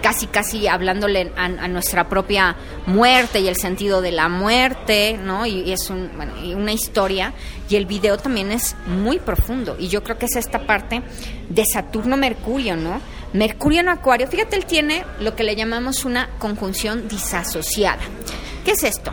casi 0.02 0.26
casi 0.26 0.66
hablándole 0.66 1.32
a, 1.36 1.68
nuestra 1.68 2.08
propia 2.08 2.56
muerte 2.86 3.40
y 3.40 3.48
el 3.48 3.56
sentido 3.56 4.00
de 4.00 4.12
la 4.12 4.28
muerte, 4.28 5.18
¿no? 5.22 5.46
Y, 5.46 5.72
es 5.72 5.90
una 5.90 6.72
historia 6.72 7.32
y 7.68 7.76
el 7.76 7.86
video 7.86 8.16
también 8.16 8.50
es 8.50 8.74
muy 8.86 9.18
profundo 9.18 9.76
y 9.78 9.88
yo 9.88 10.02
creo 10.02 10.18
que 10.18 10.26
es 10.26 10.36
esta 10.36 10.66
parte 10.66 11.02
de 11.48 11.64
Saturno 11.64 12.16
Mercurio, 12.16 12.76
¿no? 12.76 13.00
Mercurio 13.32 13.80
en 13.80 13.88
Acuario, 13.88 14.26
fíjate, 14.26 14.56
él 14.56 14.66
tiene 14.66 15.04
lo 15.20 15.36
que 15.36 15.44
le 15.44 15.54
llamamos 15.54 16.04
una 16.04 16.30
conjunción 16.38 17.06
disasociada. 17.06 18.02
¿Qué 18.64 18.72
es 18.72 18.82
esto? 18.82 19.12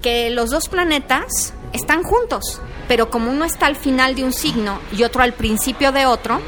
Que 0.00 0.30
los 0.30 0.50
dos 0.50 0.68
planetas 0.68 1.52
están 1.72 2.04
juntos, 2.04 2.60
pero 2.86 3.10
como 3.10 3.30
uno 3.30 3.44
está 3.44 3.66
al 3.66 3.76
final 3.76 4.14
de 4.14 4.24
un 4.24 4.32
signo 4.32 4.80
y 4.96 5.02
otro 5.02 5.22
al 5.22 5.32
principio 5.32 5.90
de 5.90 6.06
otro, 6.06 6.40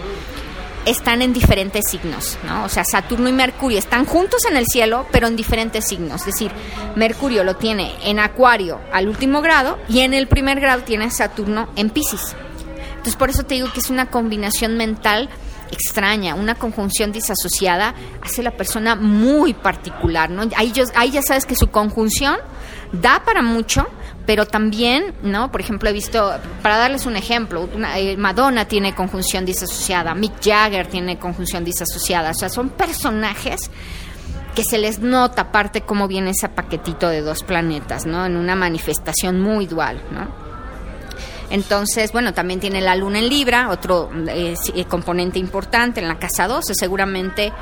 están 0.86 1.22
en 1.22 1.32
diferentes 1.32 1.88
signos, 1.88 2.38
¿no? 2.44 2.64
O 2.64 2.68
sea, 2.68 2.84
Saturno 2.84 3.28
y 3.28 3.32
Mercurio 3.32 3.78
están 3.78 4.04
juntos 4.04 4.44
en 4.48 4.56
el 4.56 4.66
cielo, 4.66 5.06
pero 5.12 5.26
en 5.26 5.36
diferentes 5.36 5.86
signos. 5.86 6.22
Es 6.22 6.26
decir, 6.26 6.50
Mercurio 6.96 7.44
lo 7.44 7.56
tiene 7.56 7.94
en 8.04 8.18
Acuario 8.18 8.80
al 8.92 9.08
último 9.08 9.42
grado 9.42 9.78
y 9.88 10.00
en 10.00 10.14
el 10.14 10.28
primer 10.28 10.60
grado 10.60 10.82
tiene 10.82 11.10
Saturno 11.10 11.68
en 11.76 11.90
Pisces. 11.90 12.34
Entonces 12.90 13.16
por 13.16 13.30
eso 13.30 13.44
te 13.44 13.54
digo 13.54 13.72
que 13.72 13.80
es 13.80 13.90
una 13.90 14.06
combinación 14.06 14.76
mental 14.76 15.28
extraña, 15.72 16.34
una 16.34 16.54
conjunción 16.54 17.12
disasociada 17.12 17.94
hace 18.20 18.42
la 18.42 18.52
persona 18.52 18.94
muy 18.94 19.54
particular, 19.54 20.30
¿no? 20.30 20.42
Ahí, 20.54 20.72
ahí 20.94 21.10
ya 21.10 21.22
sabes 21.22 21.46
que 21.46 21.56
su 21.56 21.70
conjunción 21.70 22.36
da 22.92 23.22
para 23.24 23.42
mucho, 23.42 23.88
pero 24.26 24.46
también, 24.46 25.14
¿no? 25.22 25.50
Por 25.50 25.60
ejemplo, 25.60 25.88
he 25.88 25.92
visto, 25.92 26.32
para 26.62 26.76
darles 26.76 27.06
un 27.06 27.16
ejemplo, 27.16 27.68
eh, 27.96 28.16
Madonna 28.16 28.66
tiene 28.66 28.94
conjunción 28.94 29.44
disasociada, 29.44 30.14
Mick 30.14 30.34
Jagger 30.42 30.86
tiene 30.86 31.18
conjunción 31.18 31.64
disasociada, 31.64 32.30
o 32.30 32.34
sea, 32.34 32.48
son 32.48 32.70
personajes 32.70 33.70
que 34.54 34.64
se 34.64 34.78
les 34.78 35.00
nota 35.00 35.42
aparte 35.42 35.80
cómo 35.80 36.08
viene 36.08 36.30
ese 36.30 36.48
paquetito 36.48 37.08
de 37.08 37.22
dos 37.22 37.42
planetas, 37.42 38.06
¿no? 38.06 38.26
En 38.26 38.36
una 38.36 38.54
manifestación 38.54 39.40
muy 39.40 39.66
dual, 39.66 40.02
¿no? 40.10 40.41
Entonces, 41.52 42.12
bueno, 42.12 42.32
también 42.32 42.60
tiene 42.60 42.80
la 42.80 42.96
luna 42.96 43.18
en 43.18 43.28
Libra, 43.28 43.68
otro 43.68 44.10
eh, 44.26 44.54
eh, 44.74 44.84
componente 44.86 45.38
importante 45.38 46.00
en 46.00 46.08
la 46.08 46.18
casa 46.18 46.48
12, 46.48 46.74
seguramente 46.74 47.52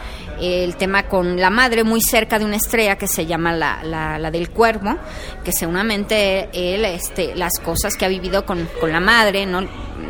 eh, 0.40 0.62
el 0.62 0.76
tema 0.76 1.08
con 1.08 1.40
la 1.40 1.50
madre 1.50 1.82
muy 1.82 2.00
cerca 2.00 2.38
de 2.38 2.44
una 2.44 2.54
estrella 2.54 2.96
que 2.96 3.08
se 3.08 3.26
llama 3.26 3.52
la, 3.52 3.82
la, 3.82 4.16
la 4.20 4.30
del 4.30 4.50
cuervo, 4.50 4.96
que 5.44 5.50
seguramente 5.50 6.48
él, 6.52 6.84
este, 6.84 7.34
las 7.34 7.58
cosas 7.58 7.96
que 7.96 8.04
ha 8.04 8.08
vivido 8.08 8.46
con, 8.46 8.68
con 8.78 8.92
la 8.92 9.00
madre, 9.00 9.44
¿no? 9.44 9.66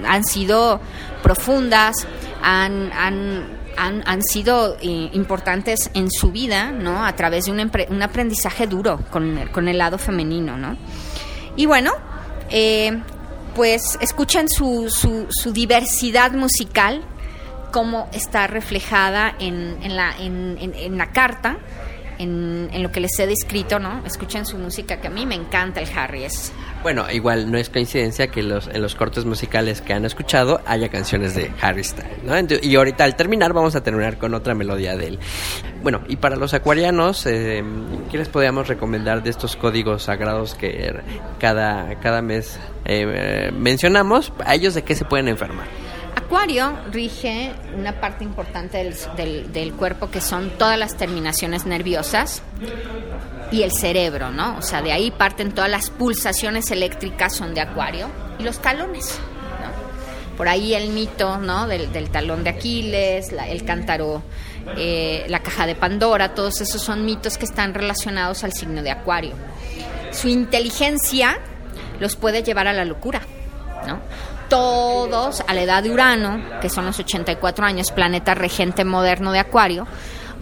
Han 0.07 0.25
sido 0.25 0.79
profundas, 1.23 2.07
han, 2.43 2.93
han, 2.93 3.47
han, 3.79 4.23
sido 4.23 4.77
importantes 4.83 5.91
en 5.95 6.11
su 6.11 6.31
vida, 6.33 6.71
¿no? 6.71 7.03
A 7.03 7.17
través 7.17 7.47
de 7.47 7.53
un, 7.53 7.61
un 7.89 8.03
aprendizaje 8.03 8.67
duro 8.67 9.01
con, 9.11 9.49
con 9.53 9.69
el 9.69 9.79
lado 9.79 9.97
femenino, 9.97 10.59
¿no? 10.59 10.77
Y 11.57 11.65
bueno, 11.65 11.93
eh, 12.51 13.01
pues 13.55 13.99
escuchen 14.01 14.49
su, 14.49 14.89
su, 14.91 15.27
su 15.31 15.53
diversidad 15.53 16.33
musical, 16.33 17.03
cómo 17.73 18.09
está 18.13 18.47
reflejada 18.47 19.35
en, 19.39 19.79
en 19.83 19.97
la, 19.97 20.17
en- 20.19 20.59
en 20.75 20.99
la 20.99 21.13
carta, 21.13 21.59
en, 22.21 22.83
lo 22.83 22.93
que 22.93 23.01
les 23.01 23.19
he 23.19 23.27
descrito, 23.27 23.79
¿no? 23.79 24.05
Escuchen 24.05 24.45
su 24.45 24.59
música, 24.59 25.01
que 25.01 25.09
a 25.09 25.11
mí 25.11 25.25
me 25.27 25.35
encanta 25.35 25.81
el 25.81 25.89
Harry, 25.97 26.25
es 26.25 26.53
Bueno, 26.83 27.11
igual 27.11 27.51
no 27.51 27.59
es 27.59 27.71
coincidencia 27.71 28.29
que 28.29 28.43
los, 28.43 28.69
en 28.69 28.83
los 28.83 28.95
cortes 28.95 29.25
musicales 29.25 29.81
que 29.81 29.95
han 29.95 30.05
escuchado 30.05 30.61
haya 30.67 30.89
canciones 30.91 31.35
de 31.35 31.51
Harry 31.61 31.83
Styles, 31.83 32.23
¿no? 32.23 32.35
Y 32.63 32.77
ahorita 32.77 33.05
al 33.05 33.17
terminar 33.17 33.53
vamos 33.53 33.75
a 33.75 33.83
terminar 33.83 34.19
con 34.19 34.35
otra 34.35 34.55
melodía 34.55 34.97
de 34.97 35.09
él. 35.09 35.19
Bueno, 35.83 36.03
y 36.09 36.17
para 36.17 36.37
los 36.37 36.53
acuarianos, 36.53 37.25
eh, 37.27 37.65
¿qué 38.11 38.19
les 38.19 38.29
podríamos 38.29 38.69
recomendar 38.69 39.23
de 39.23 39.31
estos 39.31 39.57
códigos 39.57 40.05
sagrados 40.05 40.55
que 40.55 40.95
cada, 41.39 41.99
cada 42.01 42.21
mes 42.21 42.59
eh, 42.85 43.05
eh, 43.07 43.53
mencionamos? 43.53 44.33
¿A 44.45 44.55
ellos 44.55 44.75
de 44.75 44.83
qué 44.83 44.95
se 44.95 45.07
pueden 45.07 45.29
enfermar? 45.29 45.67
Acuario 46.17 46.77
rige 46.91 47.53
una 47.77 48.01
parte 48.01 48.25
importante 48.25 48.79
del, 49.17 49.53
del- 49.53 49.73
cuerpo 49.75 50.11
que 50.11 50.21
son 50.21 50.51
todas 50.59 50.79
las 50.79 50.97
terminaciones 50.97 51.67
nerviosas 51.67 52.43
y 53.53 53.63
el 53.63 53.73
cerebro, 53.73 54.31
¿no? 54.31 54.57
O 54.59 54.63
sea, 54.63 54.83
de 54.83 54.93
ahí 54.93 55.11
parten 55.11 55.53
todas 55.53 55.71
las 55.71 55.91
pulsaciones 55.91 56.71
eléctricas 56.71 57.35
son 57.35 57.55
de 57.55 57.61
Acuario 57.61 58.09
y 58.39 58.43
los 58.45 58.61
talones, 58.61 59.19
¿no? 59.61 60.37
Por 60.37 60.49
ahí 60.49 60.75
el 60.75 60.91
mito, 60.91 61.39
¿no? 61.39 61.67
Del, 61.67 61.93
del 61.93 62.11
talón 62.11 62.45
de 62.45 62.51
Aquiles, 62.51 63.31
el 63.33 63.65
cántaro, 63.65 64.23
eh, 64.77 65.25
la 65.29 65.41
caja 65.41 65.67
de 65.67 65.75
Pandora, 65.75 66.35
todos 66.35 66.61
esos 66.61 66.81
son 66.81 67.05
mitos 67.05 67.39
que 67.39 67.45
están 67.45 67.75
relacionados 67.75 68.45
al 68.45 68.53
signo 68.53 68.83
de 68.83 68.91
Acuario. 68.91 69.33
Su 70.13 70.29
inteligencia 70.29 71.39
los 71.99 72.17
puede 72.17 72.43
llevar 72.43 72.67
a 72.69 72.73
la 72.73 72.85
locura, 72.85 73.21
¿no? 73.87 74.01
Todos 74.51 75.43
a 75.47 75.55
la 75.55 75.63
edad 75.63 75.83
de 75.83 75.91
Urano, 75.91 76.61
que 76.61 76.69
son 76.69 76.85
los 76.85 76.99
84 76.99 77.65
años, 77.65 77.91
planeta 77.93 78.35
regente 78.35 78.85
moderno 78.85 79.33
de 79.33 79.39
Acuario, 79.39 79.87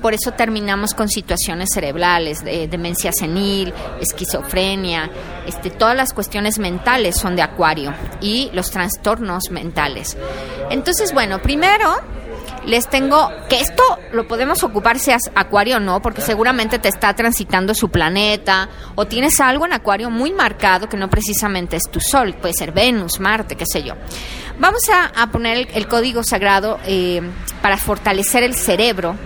por 0.01 0.15
eso 0.15 0.33
terminamos 0.33 0.95
con 0.95 1.09
situaciones 1.09 1.71
cerebrales, 1.75 2.45
de, 2.45 2.69
demencia 2.69 3.13
senil, 3.13 3.73
esquizofrenia, 4.01 5.11
este, 5.47 5.71
todas 5.71 5.97
las 5.97 6.13
cuestiones 6.13 6.59
mentales 6.59 7.17
son 7.17 7.37
de 7.37 7.43
Acuario 7.43 7.93
y 8.21 8.51
los 8.53 8.71
trastornos 8.71 9.51
mentales. 9.51 10.17
Entonces, 10.71 11.13
bueno, 11.13 11.41
primero 11.41 11.97
les 12.69 12.87
tengo 12.89 13.31
que 13.49 13.61
esto 13.61 13.83
lo 14.13 14.29
podemos 14.29 14.63
ocupar 14.63 14.99
seas 14.99 15.31
acuario 15.35 15.79
o 15.79 15.81
no, 15.81 16.03
porque 16.03 16.21
seguramente 16.21 16.79
te 16.79 16.89
está 16.89 17.15
transitando 17.15 17.75
su 17.75 17.89
planeta 17.89 18.69
o 18.95 19.07
tienes 19.07 19.41
algo 19.41 19.65
en 19.65 19.73
acuario 19.73 20.11
muy 20.11 20.33
marcado 20.33 20.89
que 20.89 20.99
no 20.99 21.09
precisamente 21.09 21.77
es 21.77 21.91
tu 21.91 21.99
sol, 21.99 22.35
puede 22.35 22.53
ser 22.53 22.73
Venus, 22.73 23.21
Marte, 23.21 23.57
qué 23.57 23.65
sé 23.67 23.83
yo. 23.83 23.95
Vamos 24.59 24.83
a, 24.91 25.07
a 25.07 25.31
poner 25.31 25.57
el, 25.57 25.69
el 25.73 25.89
código 25.89 26.23
sagrado 26.23 26.79
eh, 26.85 27.23
para 27.63 27.79
fortalecer 27.79 28.43
el 28.43 28.55
cerebro, 28.55 29.17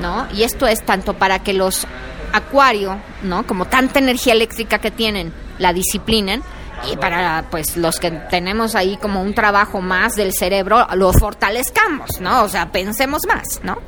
¿no? 0.00 0.26
Y 0.32 0.44
esto 0.44 0.66
es 0.66 0.82
tanto 0.84 1.14
para 1.14 1.40
que 1.40 1.52
los 1.52 1.86
acuario, 2.32 2.98
¿no? 3.22 3.46
Como 3.46 3.66
tanta 3.66 3.98
energía 3.98 4.32
eléctrica 4.32 4.78
que 4.78 4.90
tienen, 4.90 5.32
la 5.58 5.74
disciplinen 5.74 6.42
y 6.90 6.96
para 6.96 7.46
pues 7.50 7.76
los 7.76 7.98
que 7.98 8.10
tenemos 8.10 8.74
ahí 8.74 8.96
como 8.96 9.22
un 9.22 9.34
trabajo 9.34 9.80
más 9.80 10.16
del 10.16 10.32
cerebro 10.32 10.86
lo 10.94 11.12
fortalezcamos, 11.12 12.20
¿no? 12.20 12.44
O 12.44 12.48
sea, 12.48 12.70
pensemos 12.72 13.22
más, 13.26 13.60
¿no? 13.62 13.78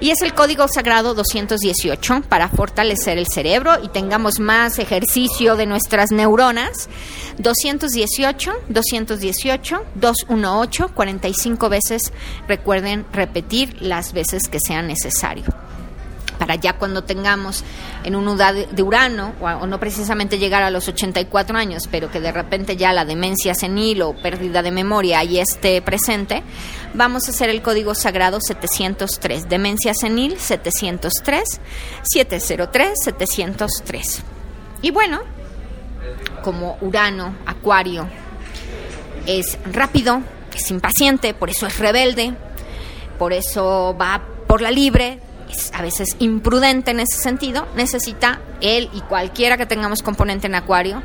Y 0.00 0.10
es 0.10 0.22
el 0.22 0.32
código 0.32 0.68
sagrado 0.68 1.14
218 1.14 2.22
para 2.28 2.48
fortalecer 2.48 3.18
el 3.18 3.26
cerebro 3.26 3.72
y 3.82 3.88
tengamos 3.88 4.38
más 4.38 4.78
ejercicio 4.78 5.56
de 5.56 5.66
nuestras 5.66 6.12
neuronas. 6.12 6.88
218, 7.38 8.52
218, 8.68 9.84
218, 9.96 10.88
45 10.94 11.68
veces. 11.68 12.12
Recuerden 12.46 13.06
repetir 13.12 13.76
las 13.80 14.12
veces 14.12 14.46
que 14.48 14.60
sea 14.60 14.82
necesario 14.82 15.44
para 16.48 16.58
ya 16.58 16.72
cuando 16.78 17.04
tengamos 17.04 17.62
en 18.04 18.16
una 18.16 18.32
edad 18.32 18.54
de- 18.54 18.82
Urano, 18.82 19.34
o 19.38 19.66
no 19.66 19.78
precisamente 19.78 20.38
llegar 20.38 20.62
a 20.62 20.70
los 20.70 20.88
84 20.88 21.58
años, 21.58 21.86
pero 21.90 22.10
que 22.10 22.20
de 22.20 22.32
repente 22.32 22.74
ya 22.74 22.94
la 22.94 23.04
demencia 23.04 23.54
senil 23.54 24.00
o 24.00 24.14
pérdida 24.16 24.62
de 24.62 24.70
memoria 24.70 25.18
ahí 25.18 25.38
esté 25.38 25.82
presente, 25.82 26.42
vamos 26.94 27.28
a 27.28 27.32
hacer 27.32 27.50
el 27.50 27.60
código 27.60 27.94
sagrado 27.94 28.38
703, 28.40 29.46
demencia 29.50 29.92
senil 29.92 30.38
703, 30.38 31.60
703, 32.02 32.92
703. 33.04 34.22
Y 34.80 34.90
bueno, 34.90 35.20
como 36.42 36.78
Urano, 36.80 37.34
Acuario, 37.44 38.08
es 39.26 39.58
rápido, 39.70 40.22
es 40.56 40.70
impaciente, 40.70 41.34
por 41.34 41.50
eso 41.50 41.66
es 41.66 41.78
rebelde, 41.78 42.32
por 43.18 43.34
eso 43.34 43.94
va 44.00 44.22
por 44.46 44.62
la 44.62 44.70
libre, 44.70 45.20
es 45.50 45.70
a 45.74 45.82
veces 45.82 46.16
imprudente 46.18 46.90
en 46.90 47.00
ese 47.00 47.18
sentido, 47.18 47.66
necesita 47.76 48.40
él 48.60 48.88
y 48.92 49.00
cualquiera 49.02 49.56
que 49.56 49.66
tengamos 49.66 50.02
componente 50.02 50.46
en 50.46 50.54
acuario. 50.54 51.02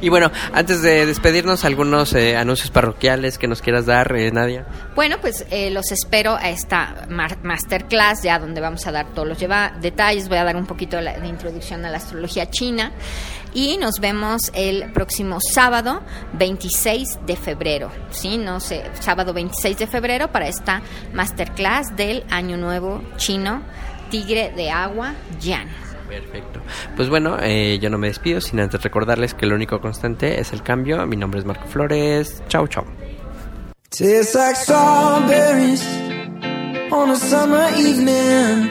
Y 0.00 0.10
bueno, 0.10 0.30
antes 0.52 0.82
de 0.82 1.06
despedirnos, 1.06 1.64
algunos 1.64 2.12
eh, 2.14 2.36
anuncios 2.36 2.70
parroquiales 2.70 3.36
que 3.36 3.48
nos 3.48 3.62
quieras 3.62 3.86
dar, 3.86 4.14
eh, 4.14 4.30
Nadia. 4.30 4.64
Bueno, 4.94 5.16
pues 5.20 5.44
eh, 5.50 5.70
los 5.70 5.90
espero 5.90 6.36
a 6.36 6.50
esta 6.50 7.06
masterclass, 7.42 8.22
ya 8.22 8.38
donde 8.38 8.60
vamos 8.60 8.86
a 8.86 8.92
dar 8.92 9.12
todos 9.12 9.26
los 9.26 9.38
lleva 9.38 9.72
detalles. 9.80 10.28
Voy 10.28 10.38
a 10.38 10.44
dar 10.44 10.56
un 10.58 10.66
poquito 10.66 10.96
de, 10.96 11.02
la- 11.02 11.18
de 11.18 11.26
introducción 11.28 11.84
a 11.84 11.90
la 11.90 11.96
astrología 11.98 12.50
china. 12.50 12.92
Y 13.54 13.78
nos 13.78 13.98
vemos 14.00 14.50
el 14.54 14.92
próximo 14.92 15.38
sábado 15.40 16.02
26 16.34 17.20
de 17.26 17.36
febrero. 17.36 17.90
Sí, 18.10 18.36
no 18.38 18.60
sé, 18.60 18.84
sábado 19.00 19.32
26 19.32 19.78
de 19.78 19.86
febrero 19.86 20.30
para 20.30 20.48
esta 20.48 20.82
masterclass 21.14 21.96
del 21.96 22.24
Año 22.30 22.56
Nuevo 22.58 23.02
Chino, 23.16 23.62
Tigre 24.10 24.52
de 24.54 24.70
Agua, 24.70 25.14
Yan. 25.40 25.66
Perfecto. 26.08 26.60
Pues 26.96 27.08
bueno, 27.10 27.36
eh, 27.40 27.78
yo 27.80 27.90
no 27.90 27.98
me 27.98 28.06
despido 28.08 28.40
sin 28.40 28.60
antes 28.60 28.82
recordarles 28.82 29.34
que 29.34 29.44
lo 29.46 29.54
único 29.54 29.78
constante 29.80 30.40
es 30.40 30.52
el 30.54 30.62
cambio. 30.62 31.06
Mi 31.06 31.16
nombre 31.16 31.40
es 31.40 31.46
Marco 31.46 31.66
Flores. 31.66 32.42
Chau, 32.48 32.66
chau. 32.66 32.84
Tastes 33.90 34.34
like 34.34 34.56
strawberries 34.56 35.82
on 36.90 37.10
a 37.10 37.16
summer 37.16 37.68
evening, 37.76 38.70